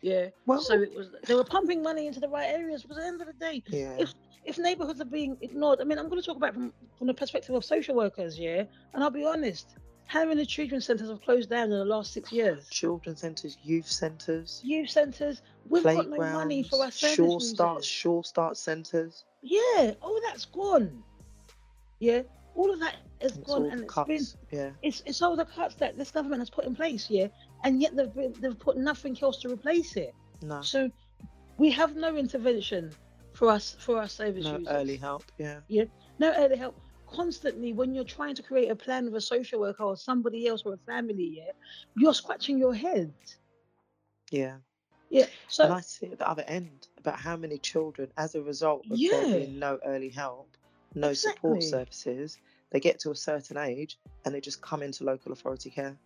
[0.00, 0.28] Yeah.
[0.46, 3.08] Well, so it was they were pumping money into the right areas because at the
[3.08, 3.96] end of the day, yeah.
[3.98, 4.14] if
[4.44, 7.14] if neighborhoods are being ignored, I mean, I'm going to talk about from from the
[7.14, 8.64] perspective of social workers, yeah.
[8.92, 9.76] And I'll be honest,
[10.06, 12.68] how many treatment centres have closed down in the last six years?
[12.68, 17.84] Children's centres, youth centres, Youth centres, we've got no money for our service sure start,
[17.84, 19.24] sure start centres.
[19.42, 21.02] Yeah, all that's gone.
[22.04, 22.22] Yeah,
[22.54, 24.08] all of that is It's gone, and it's cuts.
[24.08, 24.26] been
[24.58, 24.70] Yeah.
[24.82, 27.28] it's it's all the cuts that this government has put in place, yeah,
[27.64, 30.14] and yet they've been, they've put nothing else to replace it.
[30.42, 30.60] No.
[30.62, 30.90] So
[31.56, 32.92] we have no intervention
[33.32, 34.74] for us for our service No users.
[34.78, 35.24] early help.
[35.38, 35.60] Yeah.
[36.18, 36.74] no early help.
[37.06, 40.62] Constantly, when you're trying to create a plan with a social worker or somebody else
[40.66, 41.52] or a family, yeah,
[41.96, 43.12] you're scratching your head.
[44.30, 44.56] Yeah.
[45.10, 45.26] Yeah.
[45.48, 48.82] So and I see at the other end about how many children, as a result
[48.90, 49.10] of Yeah.
[49.12, 50.53] there being no early help,
[50.94, 52.38] no support services,
[52.70, 55.96] they get to a certain age and they just come into local authority care.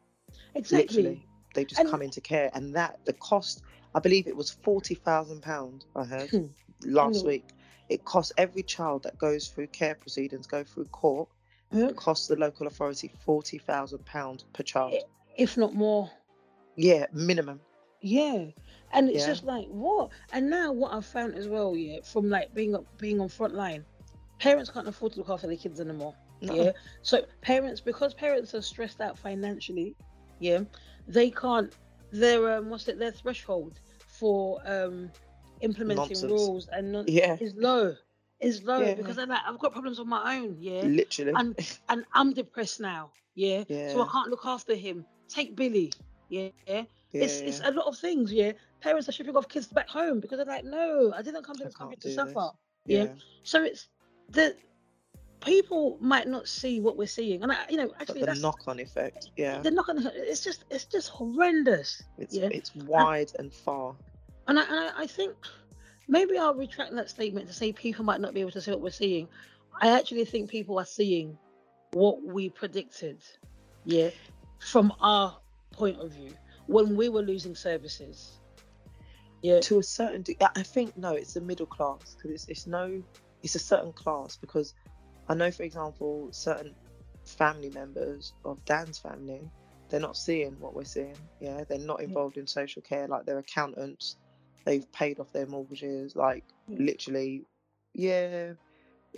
[0.54, 1.02] exactly.
[1.02, 1.26] Literally.
[1.54, 3.62] they just And- come into care, and that the cost.
[3.94, 5.86] I believe it was forty thousand pound.
[5.96, 6.46] I heard Hmm.
[6.84, 7.46] last week.
[7.88, 11.30] It costs every child that goes through care proceedings, go through court,
[11.72, 14.94] it costs the local authority forty thousand pound per child.
[15.36, 16.10] if not more.
[16.76, 17.60] Yeah, minimum.
[18.02, 18.50] Yeah.
[18.92, 19.26] And it's Yeah.
[19.28, 20.10] just like what?
[20.32, 23.54] And now what I've found as well, yeah, from like being up being on front
[23.54, 23.86] line,
[24.38, 26.14] parents can't afford to look after their kids anymore.
[26.40, 26.54] No.
[26.54, 26.72] Yeah.
[27.02, 29.96] So parents, because parents are stressed out financially,
[30.38, 30.60] yeah,
[31.06, 31.72] they can't.
[32.12, 32.98] Their um, what's it?
[32.98, 35.10] Their threshold for um
[35.60, 36.30] implementing Nonsense.
[36.32, 37.94] rules and non- Yeah, is low.
[38.40, 38.94] Is low Yeah.
[38.94, 40.56] because they're like, I've got problems of my own.
[40.60, 40.82] Yeah.
[40.82, 41.32] literally.
[41.34, 41.58] And
[41.88, 43.10] and I'm depressed now.
[43.34, 43.64] Yeah.
[43.68, 43.92] yeah.
[43.92, 45.04] So I can't look after him.
[45.28, 45.92] Take Billy.
[46.28, 46.48] Yeah.
[46.66, 48.52] yeah, It's it's a lot of things, yeah.
[48.80, 51.64] Parents are shipping off kids back home because they're like, no, I didn't come to
[51.64, 52.50] this country to suffer.
[52.86, 53.08] this.
[53.08, 53.14] yeah.
[53.42, 53.88] So it's
[54.30, 54.54] the
[55.40, 58.80] people might not see what we're seeing, and I, you know, But actually, the knock-on
[58.80, 60.10] effect, yeah, they're not gonna.
[60.14, 62.02] It's just it's just horrendous.
[62.18, 62.48] it's yeah.
[62.50, 63.94] it's wide and far.
[64.46, 65.34] And I, and I, I think
[66.08, 68.80] maybe I'll retract that statement to say people might not be able to see what
[68.80, 69.28] we're seeing.
[69.80, 71.38] I actually think people are seeing
[71.92, 73.22] what we predicted,
[73.84, 74.10] yeah,
[74.58, 75.36] from our
[75.72, 76.32] point of view
[76.66, 78.40] when we were losing services.
[79.40, 82.66] Yeah, to a certain degree, I think no, it's the middle class because it's it's
[82.66, 83.00] no,
[83.42, 84.74] it's a certain class because
[85.28, 86.74] I know, for example, certain
[87.24, 89.50] family members of Dan's family,
[89.88, 91.16] they're not seeing what we're seeing.
[91.40, 93.06] Yeah, they're not involved in social care.
[93.06, 94.16] Like they're accountants,
[94.64, 96.16] they've paid off their mortgages.
[96.16, 96.86] Like Mm.
[96.86, 97.44] literally,
[97.94, 98.52] yeah,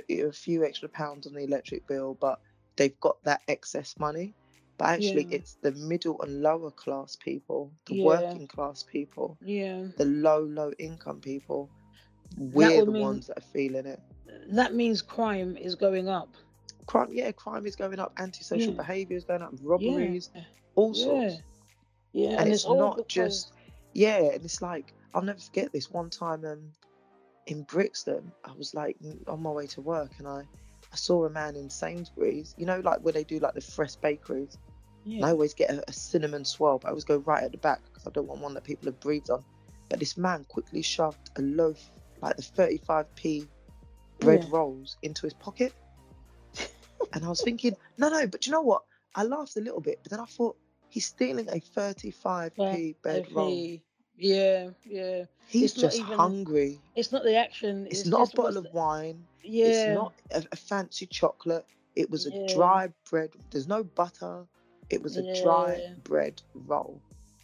[0.08, 2.40] a few extra pounds on the electric bill, but
[2.76, 4.34] they've got that excess money.
[4.78, 5.36] But actually, Yeah.
[5.36, 8.04] it's the middle and lower class people, the Yeah.
[8.04, 9.86] working class people yeah.
[9.96, 11.70] the low, low income people,
[12.36, 14.00] we're the mean- ones that are feeling it.
[14.50, 16.28] That means crime is going up.
[16.86, 18.76] Crime, yeah, crime is going up, antisocial Yeah.
[18.78, 20.30] behaviour is going up, robberies,
[20.74, 21.36] all sorts.
[22.12, 23.52] Yeah, And, it's, all not just,
[23.92, 26.72] yeah, and it's like, I'll never forget this one time um,
[27.46, 28.96] in Brixton, I was like
[29.28, 30.40] on my way to work and I,
[30.92, 33.94] I saw a man in Sainsbury's, you know, like where they do like the fresh
[33.96, 34.58] bakeries.
[35.06, 37.58] And I always get a, a cinnamon swirl, but I always go right at the
[37.58, 39.42] back because I don't want one that people have breathed on.
[39.88, 41.90] But this man quickly shoved a loaf,
[42.22, 43.46] like the 35p
[44.18, 44.50] bread Yeah.
[44.56, 45.72] rolls, into his pocket.
[47.12, 48.82] and I was thinking, no, no, but you know what?
[49.14, 50.56] I laughed a little bit, but then I thought,
[50.88, 53.78] he's stealing a 35p bread roll.
[54.16, 55.24] Yeah, yeah.
[55.48, 56.80] He's It's just even- hungry.
[56.94, 57.86] It's not the action.
[57.90, 59.24] It's, not just a bottle of wine.
[59.42, 59.66] Yeah.
[59.66, 61.64] It's not a, a fancy chocolate.
[61.96, 62.54] It was a Yeah.
[62.54, 63.30] dry bread.
[63.50, 64.46] There's no butter.
[64.90, 67.00] It was a dry bread roll.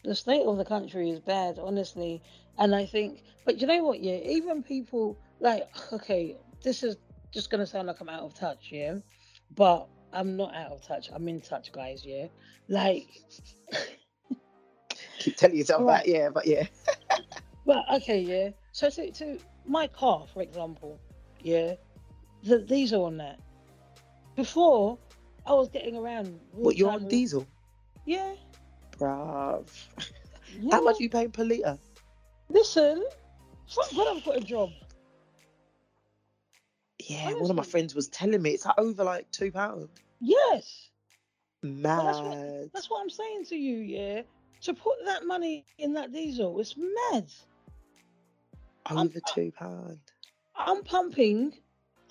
[0.07, 2.23] The state of the country is bad, honestly.
[2.59, 4.01] And I think, but you know what?
[4.01, 6.97] Yeah, even people like, okay, this is
[7.33, 8.95] just gonna sound like I'm out of touch, yeah,
[9.55, 11.11] but I'm not out of touch.
[11.13, 12.03] I'm in touch, guys.
[12.07, 12.29] Yeah,
[12.69, 13.09] like,
[15.19, 16.05] keep telling yourself Right.
[16.05, 16.67] that, yeah, but yeah.
[17.67, 18.51] but okay, yeah.
[18.73, 20.99] So to, to my car, for example,
[21.41, 21.75] yeah,
[22.45, 23.41] the diesel on that.
[24.37, 24.99] Before,
[25.47, 26.39] I was getting around.
[26.53, 27.47] What you're on diesel,
[28.05, 28.35] Yeah.
[28.99, 29.69] Bruv.
[30.61, 30.75] yeah.
[30.75, 31.79] How much are you paying per litre?
[32.49, 33.05] Listen,
[33.69, 34.71] thank God I've got a job.
[36.99, 39.89] Yeah, one of my friends was telling me it's like over like two pounds.
[40.21, 40.91] Yes.
[41.63, 42.05] Mad.
[42.07, 44.23] that's That's what I'm saying to you, yeah.
[44.63, 47.27] To put that money in that diesel, it's mad.
[48.87, 50.01] I'm- over uh, two pounds.
[50.59, 51.53] I'm pumping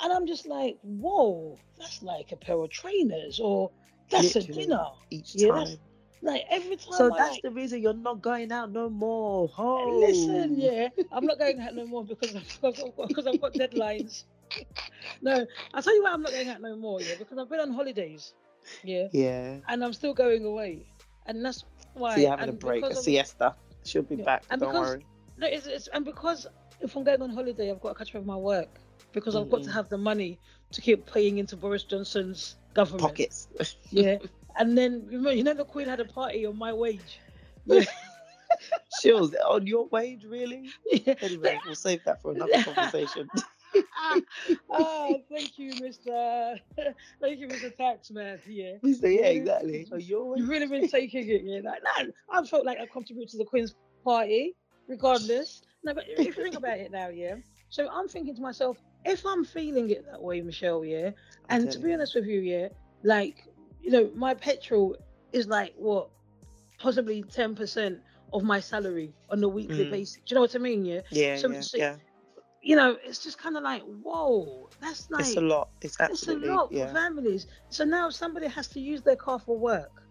[0.01, 3.71] and I'm just like, whoa, that's like a pair of trainers or
[4.09, 4.61] that's Literally.
[4.61, 4.85] a dinner.
[5.09, 5.77] each Yeah, time.
[6.25, 9.49] Like every time So I that's like, the reason you're not going out no more.
[9.59, 9.99] Oh.
[9.99, 14.23] listen, yeah, I'm not going out no more because I've got, because I've got deadlines.
[15.21, 17.59] no, I'll tell you why I'm not going out no more, yeah, because I've been
[17.59, 18.33] on holidays.
[18.83, 19.07] Yeah.
[19.11, 19.57] Yeah.
[19.67, 20.87] And I'm still going away.
[21.27, 21.63] And that's
[21.93, 23.53] why So you're having a break, a of- siesta.
[23.83, 24.43] She'll be Yeah, back.
[24.49, 25.05] and don't because- worry.
[25.37, 26.47] No, it's, it's and because
[26.81, 28.69] if I'm going on holiday, I've got to catch up with my work
[29.11, 30.39] because I've got to have the money
[30.71, 33.01] to keep paying into Boris Johnson's government.
[33.03, 33.47] Pockets.
[33.91, 34.17] Yeah,
[34.57, 37.19] and then you know, you know the Queen had a party on my wage.
[37.67, 37.83] Yeah,
[39.01, 40.69] Chills on your wage, really?
[40.91, 41.15] yeah.
[41.21, 43.27] Anyway, we'll save that for another conversation.
[44.71, 46.55] ah, thank you, Mister.
[47.19, 48.39] thank you, Mister Taxman.
[48.47, 49.87] Yeah, So, yeah, exactly.
[49.91, 50.39] On your wage.
[50.39, 51.41] you've really been taking it.
[51.43, 54.55] Yeah, like no, I felt like I contributed to the Queen's party,
[54.87, 55.61] regardless.
[55.83, 57.35] No, but if you think about it now, yeah.
[57.69, 61.11] So I'm thinking to myself, if I'm feeling it that way, Michelle, yeah,
[61.49, 62.67] and to be honest with you, yeah,
[63.03, 63.47] like
[63.85, 64.97] you know, my petrol
[65.31, 66.09] is like what,
[66.79, 67.99] possibly ten percent
[68.33, 69.91] of my salary on a weekly Mm.
[69.91, 70.15] basis.
[70.15, 70.83] Do you know what I mean?
[70.85, 71.01] Yeah.
[71.11, 71.95] Yeah, so- yeah, so- yeah.
[72.61, 75.69] You know, it's just kind of like, whoa, that's like It's a lot.
[75.81, 76.87] It's it's a lot yeah.
[76.87, 77.45] for families.
[77.69, 80.01] So now somebody has to use their car for work.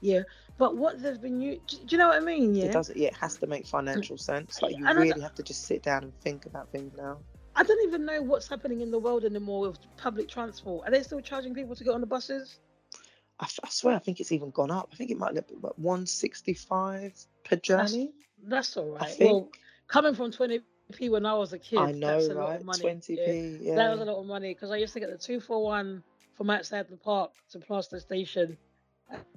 [0.00, 0.22] Yeah,
[0.56, 2.54] but what they've been you do you know what I mean?
[2.54, 2.92] Yeah, It does.
[2.94, 4.62] Yeah, it has to make financial sense.
[4.62, 7.18] Like you And really have to just sit down and think about things now.
[7.56, 10.86] I don't even know what's happening in the world anymore with public transport.
[10.86, 12.60] Are they still charging people to get on the buses?
[13.40, 14.90] I, f- I swear, I think it's even gone up.
[14.92, 17.12] I think it might be about one sixty five
[17.44, 17.82] per journey.
[17.82, 18.12] Annie?
[18.46, 19.02] That's all right.
[19.02, 19.30] I think.
[19.30, 19.48] Well,
[19.88, 22.60] coming from 20p when I was a kid, I know, that's a lot right?
[22.60, 22.84] of money.
[22.84, 23.74] 20p, Yeah.
[23.76, 26.02] That was a lot of money because I used to get the two for one
[26.36, 28.56] from outside the park to Plaistow Station,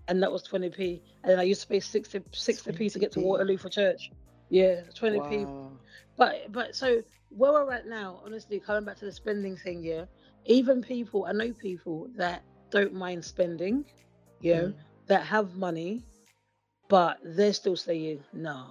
[0.08, 1.02] and that was 20p.
[1.24, 4.12] And then I used to pay 60 60p to get to Waterloo for church.
[4.50, 5.46] Yeah, 20p.
[5.46, 5.72] Wow.
[6.18, 10.06] But but so where we're at now, honestly, coming back to the spending thing, yeah.
[10.46, 12.42] Even people, I know people that
[12.72, 13.86] don't mind spending,
[14.42, 14.76] yeah, Mm.
[15.08, 16.04] that have money,
[16.90, 18.68] but they're still saying, nah,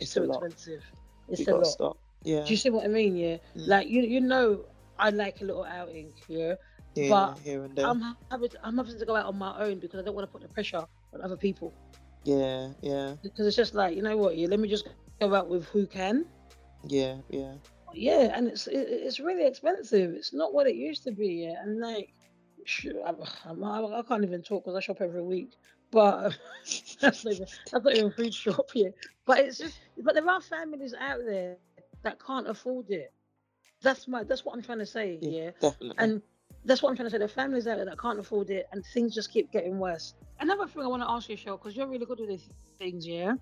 [0.00, 0.42] it's, It's lot.
[0.42, 0.82] expensive.
[1.28, 1.66] It's You a lot.
[1.66, 1.98] stop.
[2.24, 2.42] Yeah.
[2.44, 3.16] Do you see what I mean?
[3.16, 3.36] Yeah.
[3.56, 3.66] Mm.
[3.68, 4.64] Like you you know
[4.98, 6.54] I like a little outing, yeah.
[6.94, 7.08] yeah.
[7.08, 7.86] but here and there.
[7.86, 10.26] I'm having to, I'm having to go out on my own because I don't want
[10.26, 10.84] to put the pressure
[11.14, 11.72] on other people.
[12.24, 12.72] yeah.
[12.82, 13.14] Yeah.
[13.22, 14.88] Because it's just like, you know what, yeah, let me just
[15.20, 16.26] go out with who can.
[16.86, 17.16] Yeah.
[17.30, 17.54] Yeah.
[17.94, 20.12] Yeah, and it's it, it's really expensive.
[20.14, 21.46] It's not what it used to be.
[21.46, 22.12] Yeah, and like,
[22.68, 23.16] sh- I'm,
[23.64, 23.64] I'm,
[23.94, 25.52] I can't even talk because I shop every week.
[25.90, 26.38] But
[27.00, 28.92] that's not even, that's not even food shop here.
[29.26, 31.56] But it's just, but there are families out there
[32.04, 33.12] that can't afford it.
[33.82, 35.18] That's my that's what I'm trying to say.
[35.22, 35.96] Yeah, Yeah, Definitely.
[35.98, 36.22] and
[36.64, 37.18] that's what I'm trying to say.
[37.18, 40.14] There are families out there that can't afford it, and things just keep getting worse.
[40.40, 42.48] Another thing I want to ask you, Cheryl, because you're really good with these
[42.78, 43.06] things.
[43.06, 43.34] Yeah,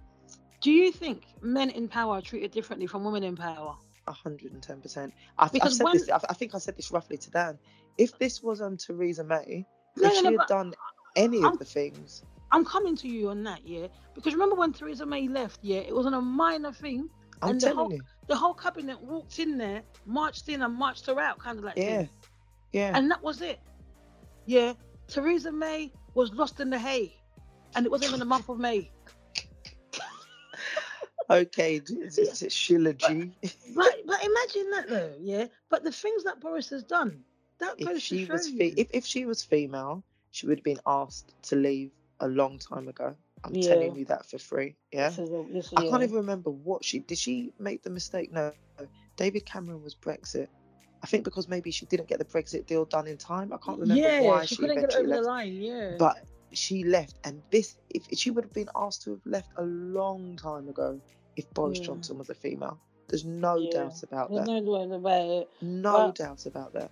[0.60, 3.76] do you think men in power are treated differently from women in power?
[4.14, 5.12] Hundred and ten percent.
[5.38, 6.08] I've, I've said when- this.
[6.10, 7.58] I I think I said this roughly to Dan.
[7.98, 10.74] If this was on Theresa May, No, if no, she no, had but- done
[11.16, 13.88] any I'm- of the things, I'm coming to you on that, yeah.
[14.14, 17.08] Because remember when Theresa May left, yeah, it was on a minor thing.
[17.42, 20.74] I'm And the telling whole- you, The whole cabinet walked in there, marched in and
[20.74, 22.06] marched her out, kind of like yeah,
[22.72, 23.60] yeah, And that was it.
[24.46, 24.74] Yeah.
[25.08, 27.16] Theresa May was lost in the hay.
[27.74, 28.90] And it wasn't even the month of May.
[31.30, 33.32] Okay, is it, is it Sheila G?
[33.74, 35.46] But but imagine that though, yeah.
[35.68, 37.24] But the things that Boris has done,
[37.58, 40.58] that goes if she to show was fe- if, if she was female, she would
[40.58, 43.14] have been asked to leave a long time ago.
[43.44, 43.68] I'm Yeah.
[43.68, 44.76] telling you that for free.
[44.92, 45.10] Yeah.
[45.10, 47.18] This is this- I can't even remember what she did.
[47.18, 48.32] She make the mistake?
[48.32, 48.52] No,
[49.16, 50.48] David Cameron was Brexit.
[51.02, 53.52] I think because maybe she didn't get the Brexit deal done in time.
[53.52, 55.26] I can't remember yeah, why she, she, couldn't get it eventually the left.
[55.26, 55.96] line, yeah.
[55.98, 56.16] But
[56.52, 60.36] she left, and this if she would have been asked to have left a long
[60.36, 61.00] time ago
[61.36, 61.86] if Boris Yeah.
[61.86, 62.78] Johnson was a female.
[63.08, 63.70] There's no Yeah.
[63.70, 64.52] doubt about There's that.
[64.62, 65.50] no doubt about it.
[65.62, 66.90] No Well- doubt about that.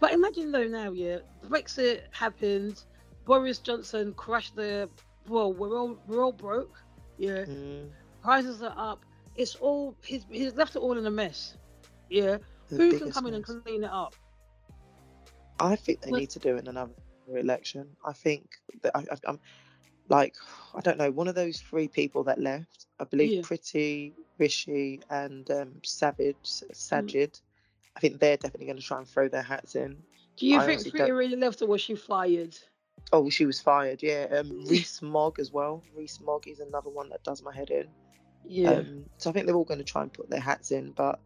[0.00, 2.84] But imagine though now, yeah, Brexit happened,
[3.24, 4.88] Boris Johnson crashed the
[5.28, 6.82] well, we're all we're all broke,
[7.18, 7.90] yeah, Mm,
[8.22, 9.04] prices are up.
[9.36, 11.56] It's all he's he's left it all in a mess.
[12.10, 12.38] Yeah.
[12.68, 14.14] the Who can come in and clean it up?
[15.60, 16.92] I think they Well- need to do it in another
[17.28, 17.96] election.
[18.04, 18.50] I think
[18.82, 19.40] that I, I, I'm
[20.12, 20.34] like
[20.74, 22.86] I don't know one of those three people that left.
[23.00, 23.40] I believe Yeah.
[23.42, 27.40] Priti, Rishi, and um, Savage, Mm.
[27.96, 29.96] I think they're definitely going to try and throw their hats in.
[30.36, 32.56] Do you I think Priti don't- really left or was she fired?
[33.12, 34.02] Oh, she was fired.
[34.02, 35.82] Yeah, um, Rees-Mogg as well.
[35.94, 37.88] Rees-Mogg is another one that does my head in.
[38.46, 38.70] Yeah.
[38.70, 41.20] Um, so I think they're all going to try and put their hats in, but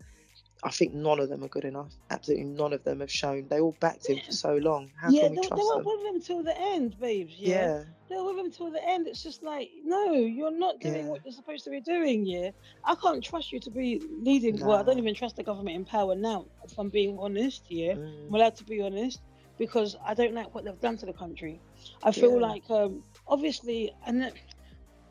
[0.64, 1.92] I think none of them are good enough.
[2.10, 3.46] Absolutely none of them have shown.
[3.48, 4.22] They all backed him Yeah.
[4.24, 4.90] for so long.
[5.00, 5.84] How yeah, can they, we they trust were them?
[5.84, 7.34] with him till the end, babes.
[7.38, 7.48] Yeah.
[7.48, 9.06] Yeah, They were with him till the end.
[9.06, 11.10] It's just like, no, you're not doing Yeah.
[11.10, 12.50] what you're supposed to be doing, yeah.
[12.84, 14.58] I can't trust you to be leading.
[14.58, 17.94] Well, I don't even trust the government in power now, if I'm being honest, yeah.
[17.94, 19.20] Mm, I'm allowed to be honest
[19.58, 21.60] because I don't like what they've done to the country.
[22.02, 24.32] I feel like um, obviously, and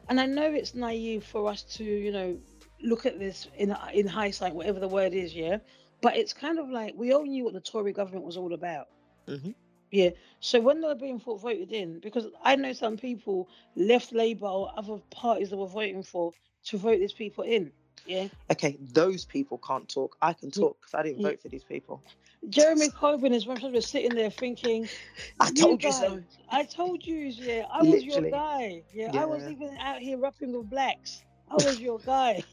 [0.10, 2.38] and I know it's naive for us to you know
[2.82, 5.57] look at this in in hindsight, whatever the word is, yeah.
[6.01, 8.88] But it's kind of like we all knew what the Tory government was all about.
[9.28, 9.55] Mhm.
[9.91, 10.11] Yeah.
[10.39, 14.71] So when they were being voted in, because I know some people left Labour or
[14.78, 16.34] other parties that were voting for
[16.65, 17.71] to vote these people in.
[18.05, 18.28] Yeah.
[18.51, 20.15] Okay, those people can't talk.
[20.21, 21.30] I can talk because I didn't Yeah.
[21.30, 22.03] vote for these people.
[22.49, 24.89] Jeremy Corbyn is one was sitting there thinking,
[25.39, 26.23] I told you so.
[26.49, 27.65] I told you, yeah.
[27.71, 28.84] I was your guy.
[28.93, 31.23] Yeah, I was even out here rapping with blacks.
[31.49, 32.43] I was your guy.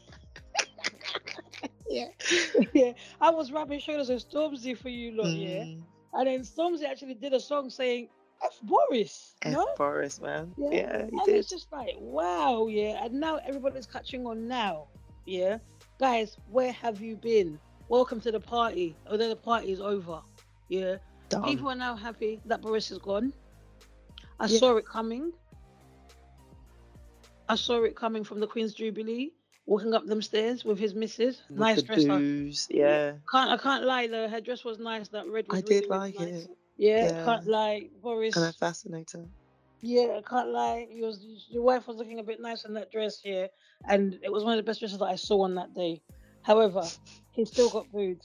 [1.93, 2.07] Yeah.
[2.73, 5.63] yeah, I was rubbing shoulders with Stormzy for you lot, yeah.
[5.63, 5.83] Mm,
[6.13, 8.09] And then Stormzy actually did a song saying
[8.43, 9.35] F Boris.
[9.43, 9.67] F no?
[9.77, 10.53] Boris, man.
[10.57, 11.35] Yeah, Yeah, he and did.
[11.35, 13.03] it's just like, wow, yeah.
[13.05, 14.87] And now everybody's catching on now.
[15.25, 15.59] Yeah.
[15.99, 17.59] Guys, where have you been?
[17.89, 18.97] Welcome to the party.
[19.09, 20.21] Although the party is over.
[20.69, 20.97] Yeah.
[21.29, 21.43] Done.
[21.43, 23.33] People are now happy that Boris is gone.
[24.39, 24.57] I Yeah.
[24.59, 25.31] saw it coming.
[27.49, 29.33] I saw it coming from the Queen's Jubilee,
[29.65, 31.41] walking up them stairs with his missus.
[31.49, 32.05] With nice dress.
[32.05, 33.13] I booze, yeah.
[33.31, 35.07] can't I can't lie though, her dress was nice.
[35.09, 36.29] That red was I really, did really like nice.
[36.43, 36.49] it.
[36.77, 37.25] Yeah, Yeah.
[37.25, 37.89] can't lie.
[38.01, 39.25] Boris And a fascinator.
[39.81, 40.87] Yeah, I can't lie.
[40.89, 41.11] Your
[41.49, 43.49] your wife was looking a bit nice in that dress here,
[43.89, 46.01] and it was one of the best dresses that I saw on that day.
[46.41, 46.83] However,
[47.31, 48.21] he still got booed.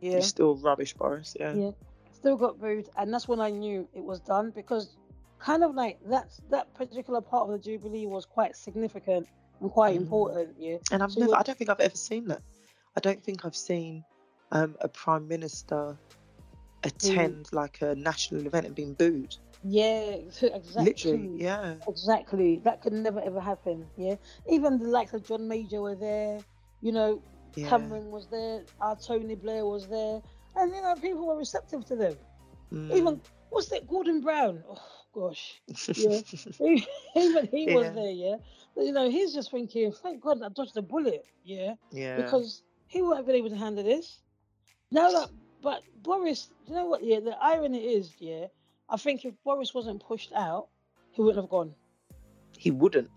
[0.00, 1.36] Yeah, He's still rubbish, Boris.
[1.38, 1.54] Yeah.
[1.54, 1.70] yeah,
[2.12, 4.96] still got booed, and that's when I knew it was done because,
[5.38, 9.28] kind of like that that particular part of the jubilee was quite significant
[9.60, 10.02] and quite Mm.
[10.02, 10.56] important.
[10.58, 12.42] Yeah, And I've So never, I don't think I've ever seen that.
[12.96, 14.04] I don't think I've seen
[14.52, 15.96] um, a prime minister
[16.84, 19.36] attend like a national event and been booed.
[19.64, 20.00] yeah,
[20.40, 20.84] exactly.
[20.84, 21.74] Literally, yeah.
[21.88, 22.60] Exactly.
[22.64, 23.86] That could never ever happen.
[23.96, 24.14] Yeah.
[24.48, 26.38] Even the likes of John Major were there.
[26.80, 27.22] You know,
[27.56, 27.68] yeah.
[27.68, 28.64] Cameron was there.
[28.80, 30.22] Our Tony Blair was there,
[30.56, 32.14] and you know people were receptive to them.
[32.72, 32.92] Mm.
[32.94, 33.86] Even what's that?
[33.86, 34.62] Gordon Brown.
[34.68, 34.78] Oh
[35.14, 35.60] gosh.
[35.94, 36.20] Yeah.
[37.16, 37.74] Even he Yeah.
[37.74, 38.10] was there.
[38.10, 38.36] Yeah.
[38.74, 41.24] But, you know, he's just thinking, thank God I dodged a bullet.
[41.44, 41.74] Yeah.
[41.90, 42.16] yeah.
[42.16, 44.20] Because he wouldn't have been able to handle this.
[44.90, 45.30] Now that,
[45.62, 47.02] but Boris, you know what?
[47.02, 47.20] Yeah.
[47.20, 48.46] The irony is, yeah.
[48.88, 50.68] I think if Boris wasn't pushed out,
[51.12, 51.74] he wouldn't have gone.
[52.56, 53.10] he wouldn't.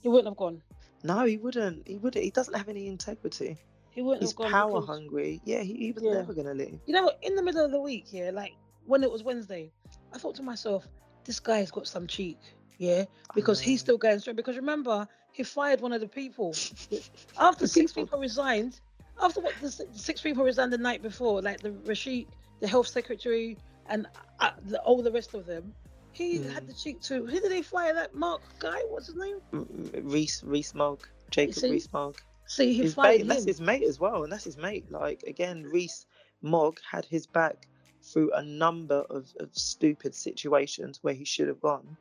[0.00, 0.62] He wouldn't have gone.
[1.02, 1.86] No, he wouldn't.
[1.88, 2.24] He wouldn't.
[2.24, 3.58] He doesn't have any integrity.
[3.90, 4.50] He wouldn't He's have gone.
[4.50, 5.40] power because- hungry.
[5.44, 6.14] Yeah, he, he was Yeah.
[6.14, 6.78] never gonna leave.
[6.86, 8.52] You know, in the middle of the week, yeah, like
[8.90, 9.70] when it was Wednesday,
[10.12, 10.86] I thought to myself,
[11.24, 12.38] this guy's got some cheek,
[12.78, 13.04] yeah,
[13.36, 14.34] because he's still going strong.
[14.34, 16.54] Because remember, he fired one of the people
[17.38, 18.18] after six People.
[18.18, 18.80] resigned.
[19.22, 22.26] After what the six people resigned the night before, like the Rashid,
[22.60, 24.06] the health secretary, and
[24.40, 25.72] uh, the, all the rest of them,
[26.12, 26.68] he had Mm.
[26.68, 27.26] the cheek to.
[27.26, 27.94] Who did they fire?
[27.94, 28.80] That Mark guy?
[28.88, 29.36] What's his name?
[29.52, 32.16] M- M- Reese Rees-Mogg, Jacob Rees-Mogg.
[32.46, 34.90] See, he his fired mate, that's his mate as well, and that's his mate.
[34.90, 36.06] Like again, Reese
[36.42, 37.68] Mogg had his back
[38.02, 41.96] through a number of, of stupid situations where he should have gone,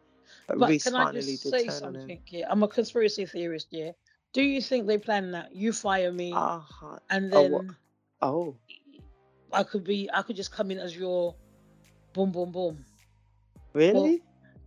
[0.48, 2.02] but, But Reese can I finally just did say turn on him.
[2.08, 2.22] something?
[2.28, 3.68] Yeah, I'm a conspiracy theorist.
[3.72, 3.92] Yeah.
[4.34, 5.56] Do you think they plan that?
[5.56, 7.00] You fire me, Uh-huh.
[7.10, 7.66] and Oh, then what?
[8.22, 8.56] Oh,
[9.52, 11.36] I could be, I could just come in as your
[12.14, 12.86] boom, boom, boom.
[13.74, 14.22] really?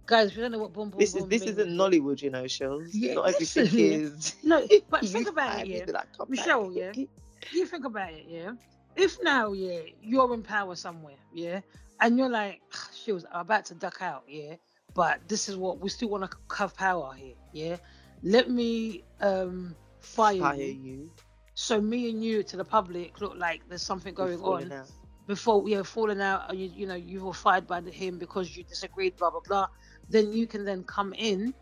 [0.07, 2.31] Guys, you don't know what boom, boom, this is boom this means, isn't Nollywood, you
[2.31, 2.93] know, Shells.
[2.93, 4.35] Yeah, Not everything is.
[4.43, 5.85] No, but think about it, yeah.
[5.89, 6.93] like, "Come back." Michelle, yeah.
[7.51, 8.53] You think about it, yeah.
[8.97, 11.61] If now, yeah, you're in power somewhere, yeah,
[12.01, 12.61] and you're like,
[12.93, 14.55] she was about to duck out, yeah,
[14.95, 17.77] but this is what we still want to have power here, yeah.
[18.23, 21.11] Let me um fire, Fire you, you.
[21.55, 24.73] so me and you to the public look like there's something going on.
[24.73, 24.91] out.
[25.27, 28.19] before we have fallen out and you, you know you were fired by the, him
[28.19, 29.67] because you disagreed blah blah blah
[30.09, 31.55] then you can then come in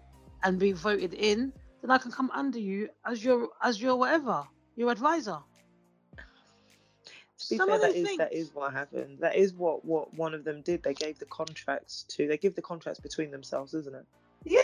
[0.43, 1.53] and be voted in
[1.83, 4.45] then i can come under you as your as your whatever
[4.76, 5.39] your advisor
[7.41, 9.18] To be Some fair, that is things- is what happened.
[9.20, 10.82] That is what what one of them did.
[10.82, 12.26] They gave the contracts to.
[12.28, 14.07] They give the contracts between themselves, isn't it?
[14.45, 14.62] yeah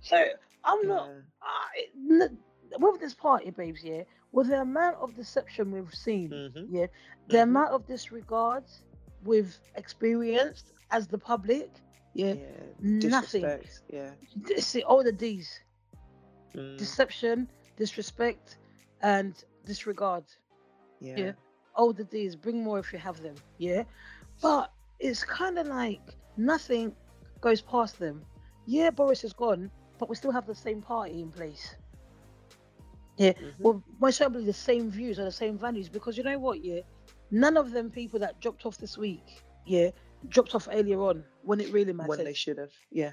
[0.00, 0.24] so
[0.64, 1.20] i'm not Yeah.
[1.42, 1.86] I,
[2.20, 2.38] n-
[2.80, 4.02] with this party babes yeah
[4.32, 6.66] with the amount of deception we've seen Mhm.
[6.68, 6.86] yeah
[7.28, 7.42] the Mhm.
[7.44, 8.64] amount of disregard
[9.24, 11.70] we've experienced as the public
[12.14, 12.46] yeah, Yeah.
[12.80, 13.42] nothing.
[13.42, 13.80] Disrespect.
[13.90, 14.10] Yeah.
[14.58, 15.48] see all the d's
[16.54, 18.58] Mm, deception, disrespect,
[19.02, 19.32] and
[19.64, 20.24] disregard.
[21.00, 21.16] yeah.
[21.16, 21.32] yeah.
[21.76, 23.34] All days, bring more if you have them.
[23.58, 23.84] Yeah.
[24.42, 26.00] But it's kind of like
[26.36, 26.94] nothing
[27.40, 28.24] goes past them.
[28.66, 31.76] Yeah, Boris is gone, but we still have the same party in place.
[33.18, 33.32] Yeah.
[33.32, 33.60] Mhm.
[33.60, 36.64] Well, most probably the same views or the same values because you know what?
[36.64, 36.80] Yeah.
[37.30, 39.90] None of them people that dropped off this week, yeah,
[40.28, 42.08] dropped off earlier on when it really mattered.
[42.10, 42.72] when they should have.
[42.90, 43.12] Yeah.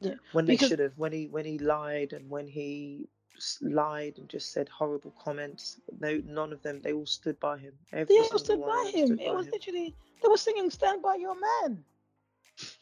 [0.00, 0.96] Yeah, When they should have.
[0.96, 3.08] When he when he lied and when he
[3.44, 5.80] lied and just said horrible comments.
[5.98, 6.80] No, none of them.
[6.80, 7.74] They all stood by him.
[7.92, 9.06] Every They all stood by him.
[9.06, 9.52] stood It by was him.
[9.52, 11.84] literally they were singing "Stand by Your Man."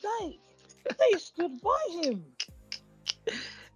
[0.02, 0.40] Like
[0.98, 2.36] they stood by him.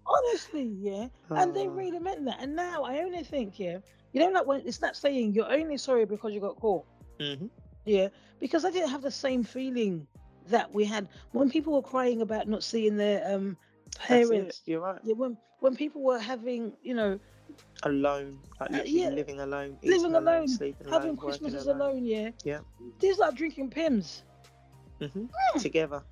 [0.07, 1.69] Honestly, yeah, and they Oh.
[1.69, 2.39] really meant that.
[2.41, 3.79] And now I only think, yeah,
[4.13, 6.85] you know, like when it's not saying you're only sorry because you got caught,
[7.19, 7.51] Mhm.
[7.85, 8.09] yeah,
[8.41, 10.07] because I didn't have the same feeling
[10.49, 13.57] that we had when people were crying about not seeing their um
[13.99, 14.61] Parents.
[14.65, 14.71] it.
[14.71, 15.01] You're right.
[15.05, 17.19] Yeah, when when people were having, you know,
[17.85, 21.81] Alone, like Uh, literally yeah, living alone, living eating alone, sleeping having alone, Christmases alone.
[21.81, 22.61] alone, yeah, Yeah.
[23.01, 24.23] these like drinking Pimm's.
[25.01, 25.27] hmm
[25.59, 26.03] Together.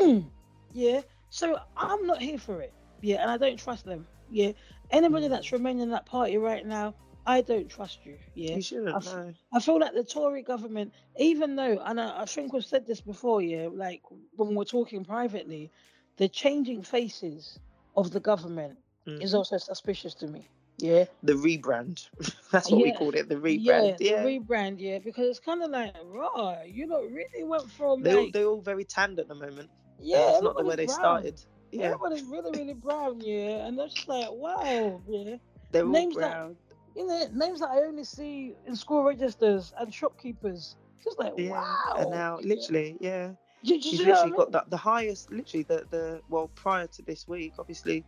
[0.00, 0.24] Mm.
[0.72, 1.02] Yeah.
[1.30, 2.72] So I'm not here for it.
[3.00, 4.06] Yeah, and I don't trust them.
[4.30, 4.52] Yeah.
[4.90, 5.30] Anybody Mm.
[5.30, 6.94] that's remaining in that party right now,
[7.26, 8.16] I don't trust you.
[8.34, 8.56] Yeah.
[8.56, 8.94] You shouldn't.
[8.94, 9.34] I've- No.
[9.52, 13.00] I feel like the Tory government, even though, and I, I think we've said this
[13.00, 14.02] before, yeah, like
[14.36, 15.70] when we're talking privately,
[16.16, 17.58] the changing faces
[17.96, 19.38] of the government is Mhm.
[19.38, 20.48] also suspicious to me.
[20.78, 21.04] Yeah.
[21.22, 22.08] the rebrand.
[22.50, 23.28] That's what we called it.
[23.28, 23.98] The Yeah, rebrand.
[23.98, 24.24] the Yeah.
[24.24, 28.30] rebrand, yeah, because it's kind of like, raw, you know, really went from They're all,
[28.32, 29.70] they're all very tanned at the moment.
[30.00, 30.98] yeah, It's not the way they brown.
[30.98, 31.40] started.
[31.70, 31.84] Yeah.
[31.86, 33.66] Everybody's really, really brown, yeah.
[33.66, 35.36] And they're just like, wow, yeah.
[35.70, 36.56] They're all names that- brown.
[36.96, 40.76] You know, names that I only see in school registers and shopkeepers.
[41.04, 41.50] Just like, Yeah.
[41.50, 41.94] wow.
[41.98, 42.46] And now, yeah.
[42.54, 43.32] literally, yeah.
[43.64, 46.20] Do, do He's you know what I literally got the, the highest, literally the the
[46.28, 48.04] well prior to this week, obviously,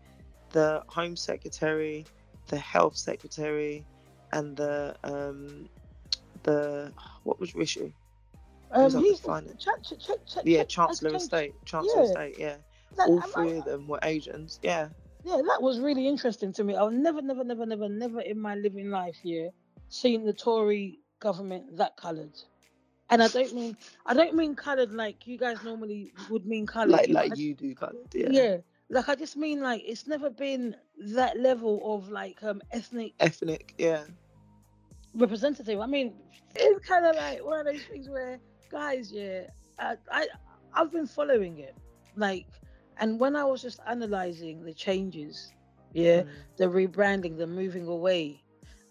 [0.51, 2.05] the Home Secretary,
[2.49, 3.85] the Health Secretary,
[4.33, 5.69] and the um
[6.43, 6.93] the
[7.25, 7.95] what was Rishi?
[8.73, 9.97] Um, he's the cha- cha-
[10.27, 12.13] cha- Yeah, cha- Chancellor of State, Chancellor of Yeah.
[12.13, 12.39] State.
[12.39, 12.57] Yeah,
[12.97, 14.61] that- all am I- three of them were Asians.
[14.63, 14.89] Yeah,
[15.25, 16.77] Yeah, that was really interesting to me.
[16.77, 19.51] I've never, never, never, never, never in my living life here
[19.89, 22.35] seen the Tory government that coloured.
[23.11, 23.77] And I don't mean
[24.07, 26.91] I don't mean coloured like you guys normally would mean coloured.
[26.93, 28.33] like you know, like I- you do, coloured, yeah.
[28.33, 28.59] Yeah.
[28.91, 30.77] Like I just mean like it's never been
[31.15, 33.75] that level of like um ethnic ethnic.
[33.79, 34.05] Yeah,
[35.15, 35.81] representative.
[35.81, 36.15] I mean,
[36.55, 38.39] it's kind of like one of those things where
[38.71, 39.47] guys, yeah,
[39.79, 40.27] I, I
[40.75, 41.77] I've been following it,
[42.17, 42.47] like,
[42.99, 45.53] and when I was just analyzing the changes,
[45.93, 46.45] yeah, Mm.
[46.57, 48.43] the rebranding, the moving away,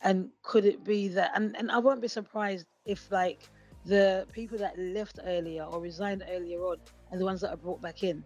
[0.01, 1.31] and could it be that?
[1.35, 3.49] And and I won't be surprised if like
[3.85, 6.77] the people that left earlier or resigned earlier on
[7.11, 8.23] are the ones that are brought back in,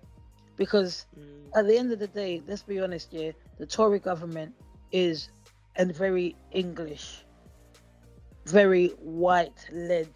[0.55, 1.49] because Mm.
[1.55, 4.53] at the end of the day, let's be honest, yeah, the Tory government
[4.91, 5.30] is
[5.78, 7.26] a very English,
[8.45, 10.10] very white-led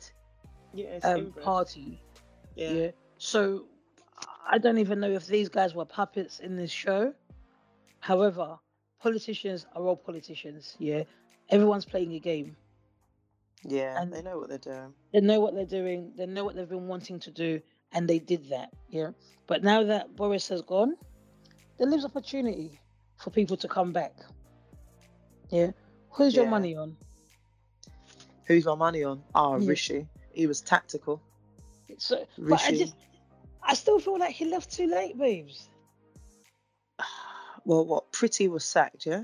[0.74, 2.02] Yeah, um, party.
[2.56, 2.72] Yeah.
[2.72, 2.92] Yeah.
[3.18, 3.66] So
[4.50, 7.14] I don't even know if these guys were puppets in this show.
[8.00, 8.58] However,
[9.00, 10.76] politicians are all politicians.
[10.80, 11.04] Yeah.
[11.50, 12.56] Everyone's playing a game.
[13.66, 14.94] Yeah, And- they know what they're doing.
[15.14, 16.14] They know what they're doing.
[16.16, 17.62] They know what they've been wanting to do,
[17.92, 18.72] and they did that.
[18.90, 19.12] Yeah.
[19.48, 20.96] But now that Boris has gone,
[21.78, 22.80] there lives opportunity
[23.18, 24.14] for people to come back.
[25.50, 25.72] Yeah.
[26.12, 26.98] Who's your money on?
[28.46, 29.24] Who's my money on?
[29.34, 29.68] Ah, Yeah.
[29.68, 30.08] Rishi.
[30.34, 31.22] He was tactical.
[31.98, 32.96] So, but I just,
[33.62, 35.70] I still feel like he left too late, babes.
[37.66, 38.12] Well, what?
[38.12, 39.24] Priti was sacked, yeah.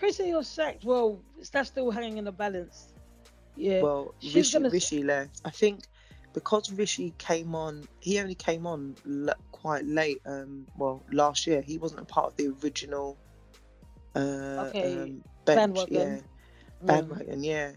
[0.00, 0.84] Priti was sacked?
[0.84, 2.92] Well, that's still hanging in the balance.
[3.58, 3.82] Yeah.
[3.82, 5.40] Well, she's Rishi, gonna Rishi left.
[5.44, 5.86] I think
[6.32, 10.20] because Rishi came on, he only came on l- quite late.
[10.24, 13.18] Um, well, last year he wasn't a part of the original.
[14.14, 15.92] Uh, Okay, um, bench, bandwagon.
[15.92, 16.20] yeah,
[16.86, 17.72] bandwagon, yeah.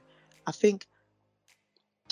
[0.47, 0.85] I think.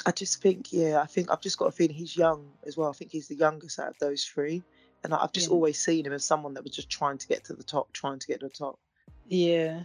[0.05, 2.89] I just think, yeah, I think I've just got a feeling he's young as well.
[2.89, 4.63] I think he's the youngest out of those three,
[5.03, 5.53] and I've just Yeah.
[5.53, 8.17] always seen him as someone that was just trying to get to the top, trying
[8.17, 8.79] to get to the top.
[9.27, 9.83] Yeah.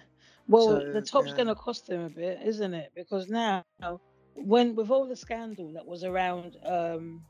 [0.48, 1.36] Well, So, the top's yeah.
[1.36, 2.92] going to cost him a bit, isn't it?
[2.94, 3.64] Because now,
[4.34, 7.22] when with all the scandal that was around, um,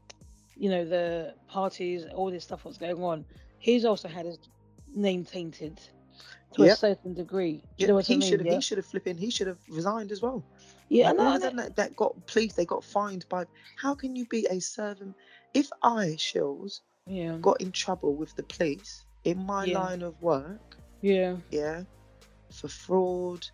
[0.57, 3.25] you know, the parties, all this stuff was going on,
[3.59, 4.39] he's also had his
[4.95, 5.81] name tainted
[6.55, 7.59] to a certain degree.
[7.59, 8.29] Do you know he I mean?
[8.29, 8.47] should have.
[8.47, 9.17] yeah, He should have flipping.
[9.17, 10.43] He should have resigned as well.
[10.89, 13.45] yeah, Like, no, all no, that, that got police, they got fined by.
[13.77, 15.15] How can you be a servant?
[15.55, 19.79] If I, Shills, yeah, got in trouble with the police in my Yeah.
[19.81, 21.83] line of work, yeah, yeah,
[22.55, 23.47] for fraud,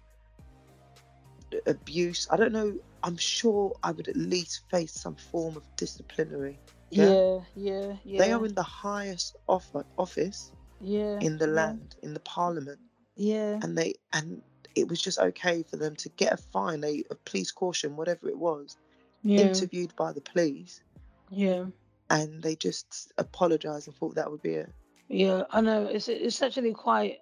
[1.67, 2.75] abuse, I don't know.
[3.03, 6.59] I'm sure I would at least face some form of disciplinary.
[6.91, 7.05] Yeah.
[7.07, 8.19] yeah, yeah, yeah.
[8.19, 12.79] They are in the highest off- office yeah, in the yeah, land, in the parliament,
[13.17, 14.43] Yeah, and they and
[14.75, 18.29] it was just okay for them to get a fine, a, a police caution, whatever
[18.29, 18.77] it was,
[19.23, 20.83] yeah, interviewed by the police,
[21.31, 21.67] yeah.
[22.11, 24.73] and they just apologized and thought that would be it.
[25.09, 25.87] Yeah, I know.
[25.87, 27.19] It's it's actually quite.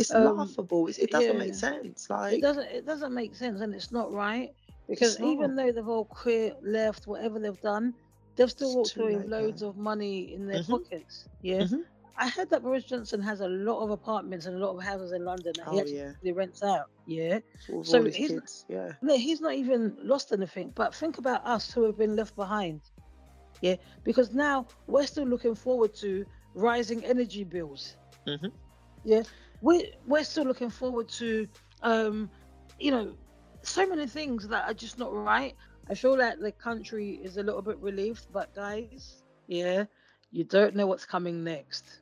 [0.00, 0.86] It's Um, laughable.
[0.88, 1.38] It's, it doesn't yeah.
[1.38, 2.08] make sense.
[2.10, 4.50] Like It doesn't it doesn't make sense, and it's not right
[4.88, 7.94] because even though they've all quit, left, whatever they've done,
[8.36, 10.70] they've still walked away with loads of money in their Mhm.
[10.70, 11.28] pockets.
[11.42, 11.84] Yeah, Mhm.
[12.16, 15.12] I heard that Boris Johnson has a lot of apartments and a lot of houses
[15.12, 16.86] in London that he oh actually yeah, rents out.
[17.06, 17.38] Yeah,
[17.68, 18.64] with So he's- kids.
[18.68, 20.72] Yeah, no, he's not even lost anything.
[20.74, 22.80] But think about us who have been left behind.
[23.62, 26.24] Yeah, because now we're still looking forward to
[26.54, 27.96] rising energy bills.
[28.26, 28.50] Mhm.
[29.04, 29.22] Yeah,
[29.60, 31.46] we we're still looking forward to,
[31.82, 32.30] um,
[32.78, 33.16] you know,
[33.62, 35.54] so many things that are just not right.
[35.88, 39.84] I feel like the country is a little bit relieved, but guys, yeah,
[40.30, 42.00] you don't know what's coming next.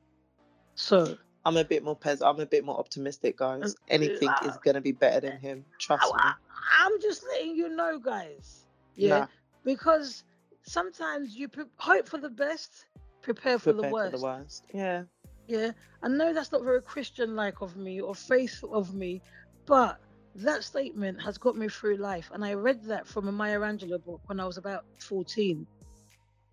[0.75, 2.21] So I'm a bit more pes.
[2.21, 3.75] I'm a bit more optimistic, guys.
[3.75, 5.65] Uh, Anything is uh, gonna be better than him.
[5.79, 6.23] Trust I, me.
[6.23, 8.67] I, I'm just letting you know, guys.
[8.95, 9.27] Yeah, Nah,
[9.65, 10.25] because
[10.63, 12.87] sometimes you pre- hope for the best,
[13.23, 14.13] prepare for prepare the worst.
[14.13, 14.65] for the worst.
[14.73, 15.03] Yeah.
[15.49, 15.73] Yeah,
[16.03, 19.23] I know that's not very Christian-like of me or faithful of me,
[19.65, 19.99] but
[20.35, 24.05] that statement has got me through life, and I read that from a Maya Angelou
[24.05, 25.67] book when I was about 14.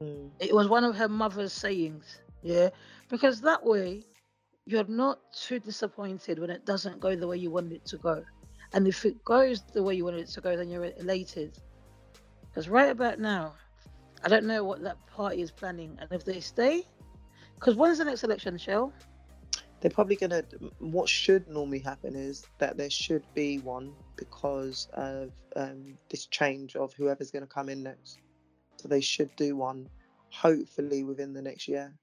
[0.01, 0.31] Mm.
[0.39, 2.21] It was one of her mother's sayings.
[2.41, 2.69] Yeah,
[3.09, 4.03] because that way
[4.65, 8.23] you're not too disappointed when it doesn't go the way you wanted it to go,
[8.73, 11.57] and if it goes the way you wanted it to go, then you're elated.
[12.49, 13.55] Because right about now,
[14.23, 16.87] I don't know what that party is planning, and if they stay,
[17.55, 18.93] because when's the next election, Shell?
[19.81, 20.43] They're probably gonna.
[20.79, 26.75] What should normally happen is that there should be one because of um, this change
[26.75, 28.19] of whoever's gonna come in next.
[28.77, 29.89] So they should do one.
[30.31, 31.93] hopefully within the next year.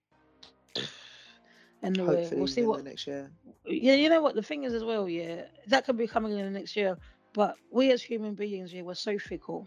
[1.82, 2.84] Anyway, Hopefully we'll see what.
[2.84, 3.30] next year.
[3.66, 5.08] Yeah, you know what the thing is as well.
[5.08, 6.96] Yeah, that could be coming in the next year.
[7.34, 9.66] But we as human beings, yeah, we're so fickle.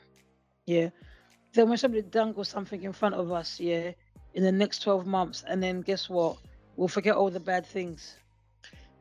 [0.66, 0.90] Yeah.
[1.54, 3.92] Then when somebody dangles something in front of us, yeah,
[4.36, 6.38] in the next twelve months, and then guess what?
[6.78, 8.18] We'll forget all the bad things.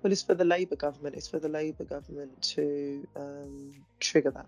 [0.03, 1.16] Well, it's for the Labour government.
[1.16, 4.47] It's for the Labour government to um, trigger that.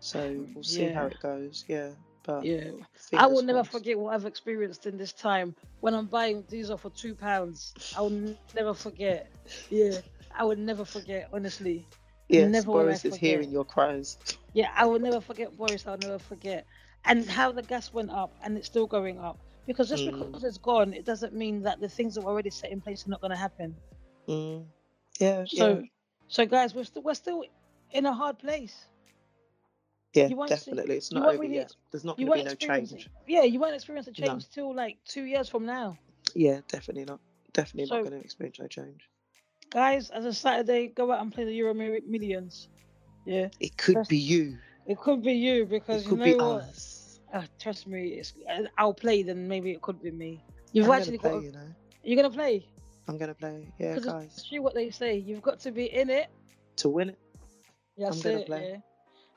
[0.00, 1.64] So we'll see how it goes.
[1.68, 1.90] Yeah,
[2.24, 2.70] but Yeah.
[3.14, 3.70] I will never crossed.
[3.72, 7.74] forget what I've experienced in this time when I'm buying diesel for two pounds.
[7.96, 9.30] I will n- never forget.
[9.70, 10.00] Yeah,
[10.36, 11.28] I will never forget.
[11.32, 11.86] Honestly,
[12.28, 14.18] Yes, never Boris is hearing your cries.
[14.52, 15.86] yeah, I will never forget Boris.
[15.86, 16.66] I'll never forget.
[17.04, 19.38] And how the gas went up and it's still going up.
[19.66, 20.26] Because just Mm.
[20.26, 23.06] because it's gone, it doesn't mean that the things that were already set in place
[23.06, 23.76] are not going to happen.
[24.28, 24.66] Mm.
[25.20, 25.82] Yeah, So, yeah,
[26.28, 27.44] so guys, we're still we're still
[27.92, 28.86] in a hard place.
[30.14, 30.96] yeah, you won't see- definitely.
[30.96, 31.74] It's not over really yet.
[31.90, 33.08] There's not going to be no change.
[33.26, 34.26] Yeah, you won't experience a No.
[34.26, 35.96] change till like two years from now.
[36.34, 37.20] Yeah, definitely not.
[37.52, 39.08] Definitely So- not going to experience no change.
[39.70, 42.68] Guys, as a Saturday, go out and play the Euro Millions.
[43.24, 43.48] Yeah.
[43.60, 44.58] It could That's- be you.
[44.86, 46.62] It could be you because you could know be what?
[46.62, 47.01] us.
[47.32, 49.22] Uh, trust me, it's, uh, I'll play.
[49.22, 50.42] Then maybe it could be me.
[50.72, 51.42] You've I'm actually play, got.
[51.42, 51.66] you know.
[52.04, 52.66] You're gonna play
[53.08, 53.68] I'm gonna play.
[53.78, 54.30] Yeah, guys.
[54.34, 55.16] it's true what they say.
[55.16, 56.28] You've got to be in it.
[56.76, 57.18] To win it.
[57.98, 58.46] That's gonna it.
[58.46, 58.68] play.
[58.70, 58.76] Yeah.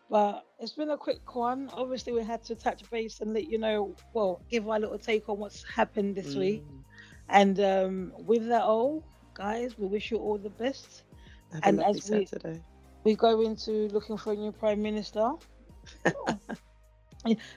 [0.09, 1.69] But it's been a quick one.
[1.73, 3.95] Obviously, we had to touch base and let you know.
[4.13, 6.63] Well, give our little take on what's happened this week.
[6.63, 6.83] Mm.
[7.29, 11.03] And um, with that all, guys, we wish you all the best.
[11.53, 12.61] Have And as we- Saturday.
[13.03, 15.31] we go into looking for a new prime minister.
[16.05, 16.13] Y-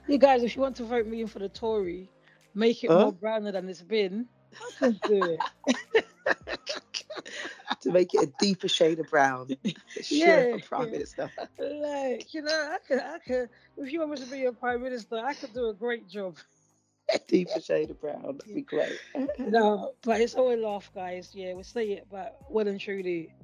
[0.07, 2.11] you guys, if you want to vote me in for the Tory,
[2.55, 2.95] make it Huh?
[2.95, 4.29] more browner than it's been.
[4.61, 5.41] I can do it.
[7.81, 9.49] to make it a deeper shade of brown.
[10.11, 10.91] Yeah, Sure, Prime.
[10.91, 11.31] Minister.
[11.59, 13.49] like you know, I could, I could.
[13.77, 16.37] If you want me to be your prime minister, I could do a great job.
[17.13, 18.23] A deeper shade of brown.
[18.23, 19.01] That'd be great.
[19.39, 21.35] No, but it's all a laugh, guys.
[21.35, 23.35] Yeah, we say it, but well and truly,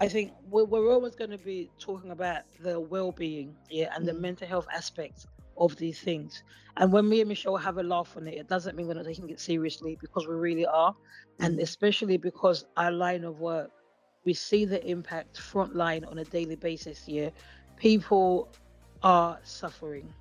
[0.00, 4.12] I think we're, we're always going to be talking about the well-being, yeah, and the
[4.12, 4.14] Mm.
[4.14, 5.26] mental health aspects
[5.60, 6.42] of these things.
[6.76, 9.04] And when me and Michelle have a laugh on it, it doesn't mean we're not
[9.04, 10.94] taking it seriously because we really are,
[11.40, 11.62] and Mm.
[11.62, 13.70] especially because our line of work,
[14.24, 17.04] we see the impact frontline on a daily basis.
[17.04, 17.32] here.
[17.76, 18.48] people
[19.02, 20.12] are suffering.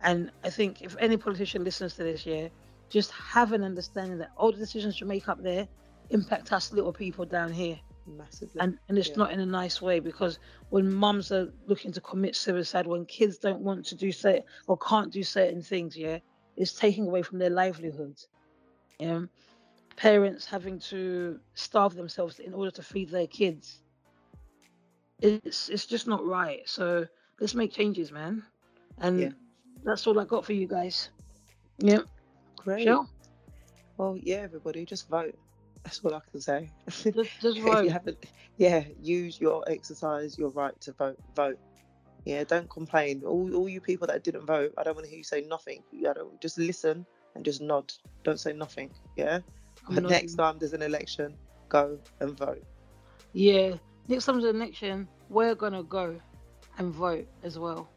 [0.00, 2.48] And I think if any politician listens to this, yeah,
[2.88, 5.66] just have an understanding that all the decisions you make up there
[6.10, 7.80] impact us little people down here.
[8.06, 8.60] Massively.
[8.60, 9.16] And and it's Yeah.
[9.16, 10.38] not in a nice way because
[10.70, 14.78] when mums are looking to commit suicide, when kids don't want to do certain or
[14.78, 16.18] can't do certain things, yeah,
[16.56, 18.28] it's taking away from their livelihoods.
[18.98, 19.22] Yeah.
[19.96, 23.82] Parents having to starve themselves in order to feed their kids.
[25.20, 26.68] It's it's just not right.
[26.68, 27.06] So
[27.40, 28.44] let's make changes, man.
[28.98, 29.32] And Yeah.
[29.84, 31.10] that's all I got for you guys.
[31.78, 32.02] Yeah.
[32.56, 32.84] Great.
[32.84, 33.06] Sure.
[33.96, 35.34] Well, yeah, everybody, just vote.
[35.86, 36.68] That's all I can say.
[36.88, 37.04] Just,
[37.40, 37.84] just vote.
[37.84, 38.26] you haven't,
[38.56, 41.16] yeah, use your exercise, your right to vote.
[41.36, 41.60] Vote.
[42.24, 43.22] Yeah, don't complain.
[43.24, 45.84] All, all you people that didn't vote, I don't want to hear you say nothing.
[45.94, 47.06] I don't just listen
[47.36, 47.92] and just nod.
[48.24, 48.90] Don't say nothing.
[49.16, 49.38] Yeah.
[49.86, 51.36] I'm But next time there's an election,
[51.68, 52.64] go and vote.
[53.32, 53.74] Yeah.
[54.08, 56.20] Next time there's an election, we're gonna go
[56.78, 57.88] and vote as well.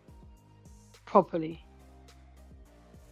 [1.05, 1.65] Properly.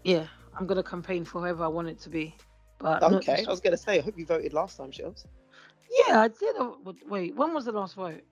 [0.03, 0.27] Yeah.
[0.55, 2.35] I'm gonna campaign for whoever I want it to be.
[2.79, 3.45] But Okay.
[3.45, 5.25] I was gonna say, I hope you voted last time, Shells.
[6.07, 6.55] Yeah, I did.
[6.57, 6.71] uh,
[7.07, 8.23] Wait, when was the last vote?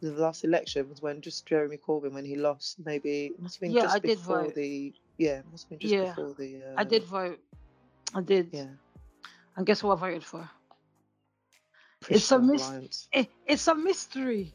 [0.00, 2.78] The last election was when just Jeremy Corbyn when he lost.
[2.84, 4.54] Maybe must have been Yeah, just I did before vote.
[4.54, 6.62] the yeah, must have been just Yeah, before the.
[6.62, 7.40] Uh, I did vote.
[8.14, 8.52] I did.
[8.52, 8.74] Yeah.
[9.56, 10.48] And guess what I voted for?
[12.08, 12.76] It's a mis-
[13.12, 14.54] It, it's a mystery.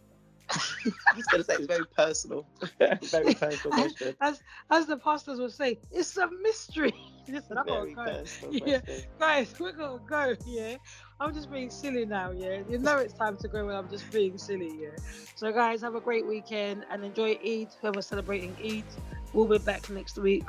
[1.12, 2.46] I was gonna say it's very personal.
[2.80, 4.16] very personal question.
[4.22, 4.42] As
[4.72, 6.94] as the pastors would say, it's a mystery.
[7.28, 8.24] Listen, I gotta Very go.
[8.52, 8.80] Yeah.
[8.80, 9.04] question.
[9.20, 10.78] Guys, we're gonna go, yeah.
[11.20, 12.62] I'm just being silly now, yeah.
[12.70, 14.96] You know it's time to go when I'm just being silly, yeah.
[15.36, 17.70] So guys, have a great weekend and enjoy Eid.
[17.82, 18.86] Whoever's celebrating Eid,
[19.34, 20.48] we'll be back next week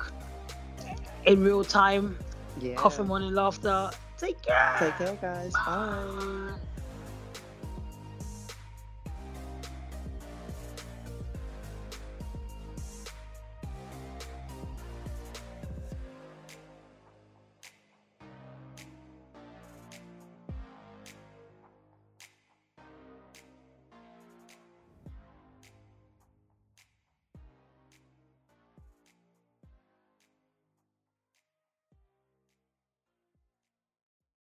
[1.27, 2.17] in real time.
[2.61, 2.75] Yeah.
[2.75, 3.91] Coffee morning laughter.
[4.19, 4.77] Take care.
[4.79, 5.53] Take care, guys.
[5.55, 6.59] Bye.